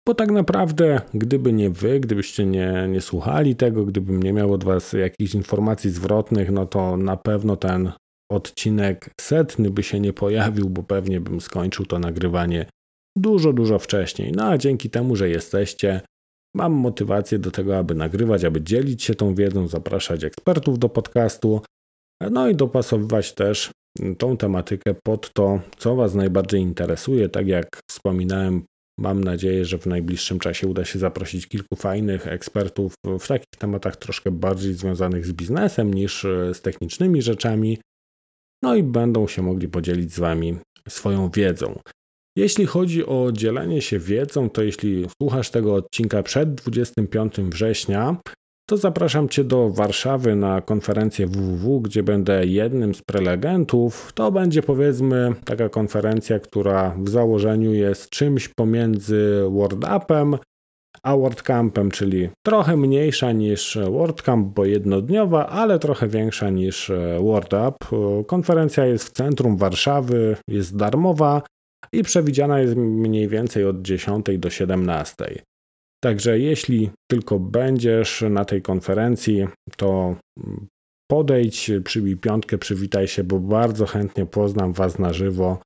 Bo 0.09 0.15
tak 0.15 0.31
naprawdę, 0.31 1.01
gdyby 1.15 1.53
nie 1.53 1.71
Wy, 1.71 2.01
gdybyście 2.01 2.47
nie, 2.47 2.89
nie 2.89 3.01
słuchali 3.01 3.57
tego, 3.57 3.85
gdybym 3.85 4.23
nie 4.23 4.33
miał 4.33 4.53
od 4.53 4.65
Was 4.65 4.93
jakichś 4.93 5.35
informacji 5.35 5.91
zwrotnych, 5.91 6.51
no 6.51 6.67
to 6.67 6.97
na 6.97 7.17
pewno 7.17 7.57
ten 7.57 7.93
odcinek 8.33 9.11
setny 9.21 9.71
by 9.71 9.83
się 9.83 10.01
nie 10.01 10.13
pojawił, 10.13 10.71
bo 10.71 10.83
pewnie 10.83 11.21
bym 11.21 11.41
skończył 11.41 11.87
to 11.87 11.99
nagrywanie 11.99 12.67
dużo, 13.17 13.53
dużo 13.53 13.79
wcześniej. 13.79 14.33
No 14.33 14.45
a 14.45 14.59
dzięki 14.59 14.91
temu, 14.91 15.17
że 15.17 15.29
jesteście, 15.29 16.01
mam 16.55 16.73
motywację 16.73 17.39
do 17.39 17.51
tego, 17.51 17.79
aby 17.79 17.95
nagrywać, 17.95 18.45
aby 18.45 18.63
dzielić 18.63 19.03
się 19.03 19.15
tą 19.15 19.35
wiedzą, 19.35 19.69
zapraszać 19.69 20.25
ekspertów 20.25 20.79
do 20.79 20.89
podcastu, 20.89 21.61
no 22.31 22.49
i 22.49 22.55
dopasowywać 22.55 23.33
też 23.33 23.71
tą 24.19 24.37
tematykę 24.37 24.95
pod 25.05 25.33
to, 25.33 25.61
co 25.77 25.97
Was 25.97 26.15
najbardziej 26.15 26.61
interesuje. 26.61 27.29
Tak 27.29 27.47
jak 27.47 27.81
wspominałem, 27.91 28.65
mam 28.99 29.25
nadzieję, 29.25 29.65
że 29.65 29.79
w 29.79 29.87
najbliższym 29.87 30.39
czasie 30.39 30.69
uda 30.69 30.85
się 30.85 30.99
zaprosić 30.99 31.47
kilku 31.47 31.77
fajnych 31.77 32.27
ekspertów 32.27 32.95
w 33.21 33.27
takich 33.27 33.59
tematach 33.59 33.97
troszkę 33.97 34.31
bardziej 34.31 34.75
związanych 34.75 35.27
z 35.27 35.33
biznesem 35.33 35.95
niż 35.95 36.23
z 36.53 36.61
technicznymi 36.61 37.23
rzeczami. 37.23 37.79
No 38.63 38.75
i 38.75 38.83
będą 38.83 39.29
się 39.29 39.43
mogli 39.43 39.69
podzielić 39.69 40.15
z 40.15 40.19
Wami 40.19 40.59
swoją 40.89 41.31
wiedzą. 41.31 41.79
Jeśli 42.37 42.67
chodzi 42.67 43.07
o 43.07 43.33
dzielenie 43.33 43.83
się 43.83 43.99
wiedzą, 43.99 44.51
to 44.51 44.63
jeśli 44.63 45.07
słuchasz 45.21 45.51
tego 45.51 45.75
odcinka 45.75 46.23
przed 46.23 46.55
25 46.55 47.35
września, 47.37 48.17
to 48.67 48.77
zapraszam 48.77 49.29
Cię 49.29 49.45
do 49.45 49.71
Warszawy 49.71 50.37
na 50.37 50.61
konferencję 50.61 51.27
www, 51.27 51.81
gdzie 51.81 52.03
będę 52.03 52.47
jednym 52.47 52.95
z 52.95 53.03
prelegentów. 53.03 54.13
To 54.15 54.33
będzie 54.33 54.63
powiedzmy 54.63 55.35
taka 55.45 55.69
konferencja, 55.69 56.39
która 56.39 56.97
w 56.99 57.09
założeniu 57.09 57.75
jest 57.75 58.11
czymś 58.11 58.49
pomiędzy 58.49 59.45
WordUpem 59.51 60.37
a 61.03 61.17
WordCampem, 61.17 61.91
czyli 61.91 62.29
trochę 62.47 62.77
mniejsza 62.77 63.33
niż 63.33 63.79
WordCamp, 63.91 64.55
bo 64.55 64.65
jednodniowa, 64.65 65.47
ale 65.47 65.79
trochę 65.79 66.09
większa 66.09 66.51
niż 66.51 66.93
WordUp. 67.21 67.75
Konferencja 68.27 68.87
jest 68.87 69.05
w 69.05 69.13
centrum 69.13 69.57
Warszawy, 69.57 70.37
jest 70.49 70.77
darmowa 70.77 71.43
i 71.93 72.03
przewidziana 72.03 72.61
jest 72.61 72.77
mniej 72.77 73.29
więcej 73.29 73.65
od 73.65 73.83
10 73.83 74.27
do 74.39 74.51
17. 74.51 75.43
Także 76.05 76.39
jeśli 76.39 76.91
tylko 77.11 77.39
będziesz 77.39 78.25
na 78.31 78.45
tej 78.45 78.63
konferencji, 78.63 79.47
to 79.77 80.17
podejdź, 81.11 81.71
przybij 81.85 82.17
piątkę, 82.17 82.59
przywitaj 82.59 83.09
się, 83.09 83.25
bo 83.25 83.39
bardzo 83.39 83.87
chętnie 83.87 84.27
poznam 84.27 84.73
Was 84.73 84.99
na 84.99 85.13
żywo. 85.13 85.59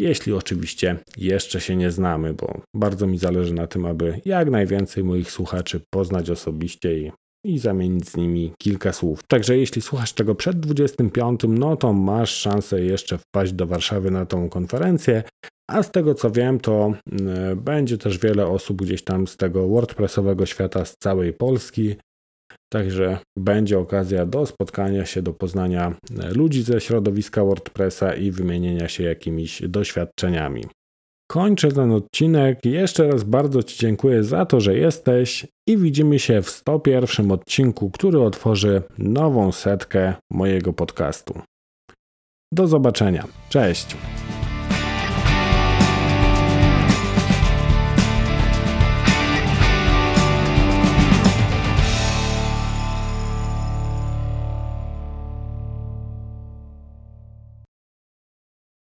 Jeśli 0.00 0.32
oczywiście 0.32 0.96
jeszcze 1.16 1.60
się 1.60 1.76
nie 1.76 1.90
znamy, 1.90 2.34
bo 2.34 2.60
bardzo 2.76 3.06
mi 3.06 3.18
zależy 3.18 3.54
na 3.54 3.66
tym, 3.66 3.86
aby 3.86 4.20
jak 4.24 4.50
najwięcej 4.50 5.04
moich 5.04 5.30
słuchaczy 5.30 5.80
poznać 5.94 6.30
osobiście 6.30 6.98
i, 6.98 7.12
i 7.44 7.58
zamienić 7.58 8.08
z 8.08 8.16
nimi 8.16 8.52
kilka 8.62 8.92
słów. 8.92 9.20
Także 9.28 9.58
jeśli 9.58 9.82
słuchasz 9.82 10.12
tego 10.12 10.34
przed 10.34 10.60
25, 10.60 11.40
no 11.48 11.76
to 11.76 11.92
masz 11.92 12.30
szansę 12.30 12.80
jeszcze 12.80 13.18
wpaść 13.18 13.52
do 13.52 13.66
Warszawy 13.66 14.10
na 14.10 14.26
tą 14.26 14.48
konferencję. 14.48 15.22
A 15.70 15.82
z 15.82 15.90
tego 15.90 16.14
co 16.14 16.30
wiem, 16.30 16.60
to 16.60 16.92
e, 17.26 17.56
będzie 17.56 17.98
też 17.98 18.18
wiele 18.18 18.46
osób 18.46 18.82
gdzieś 18.82 19.04
tam 19.04 19.26
z 19.26 19.36
tego 19.36 19.68
WordPressowego 19.68 20.46
świata 20.46 20.84
z 20.84 20.96
całej 20.96 21.32
Polski. 21.32 21.96
Także 22.72 23.18
będzie 23.38 23.78
okazja 23.78 24.26
do 24.26 24.46
spotkania 24.46 25.06
się, 25.06 25.22
do 25.22 25.32
poznania 25.32 25.94
e, 26.20 26.30
ludzi 26.30 26.62
ze 26.62 26.80
środowiska 26.80 27.44
WordPressa 27.44 28.14
i 28.14 28.30
wymienienia 28.30 28.88
się 28.88 29.04
jakimiś 29.04 29.62
doświadczeniami. 29.68 30.64
Kończę 31.30 31.72
ten 31.72 31.92
odcinek. 31.92 32.64
Jeszcze 32.64 33.08
raz 33.08 33.24
bardzo 33.24 33.62
Ci 33.62 33.78
dziękuję 33.78 34.24
za 34.24 34.46
to, 34.46 34.60
że 34.60 34.76
jesteś 34.76 35.46
i 35.68 35.76
widzimy 35.76 36.18
się 36.18 36.42
w 36.42 36.50
101 36.50 37.32
odcinku, 37.32 37.90
który 37.90 38.20
otworzy 38.20 38.82
nową 38.98 39.52
setkę 39.52 40.14
mojego 40.32 40.72
podcastu. 40.72 41.40
Do 42.52 42.66
zobaczenia. 42.66 43.24
Cześć. 43.48 43.96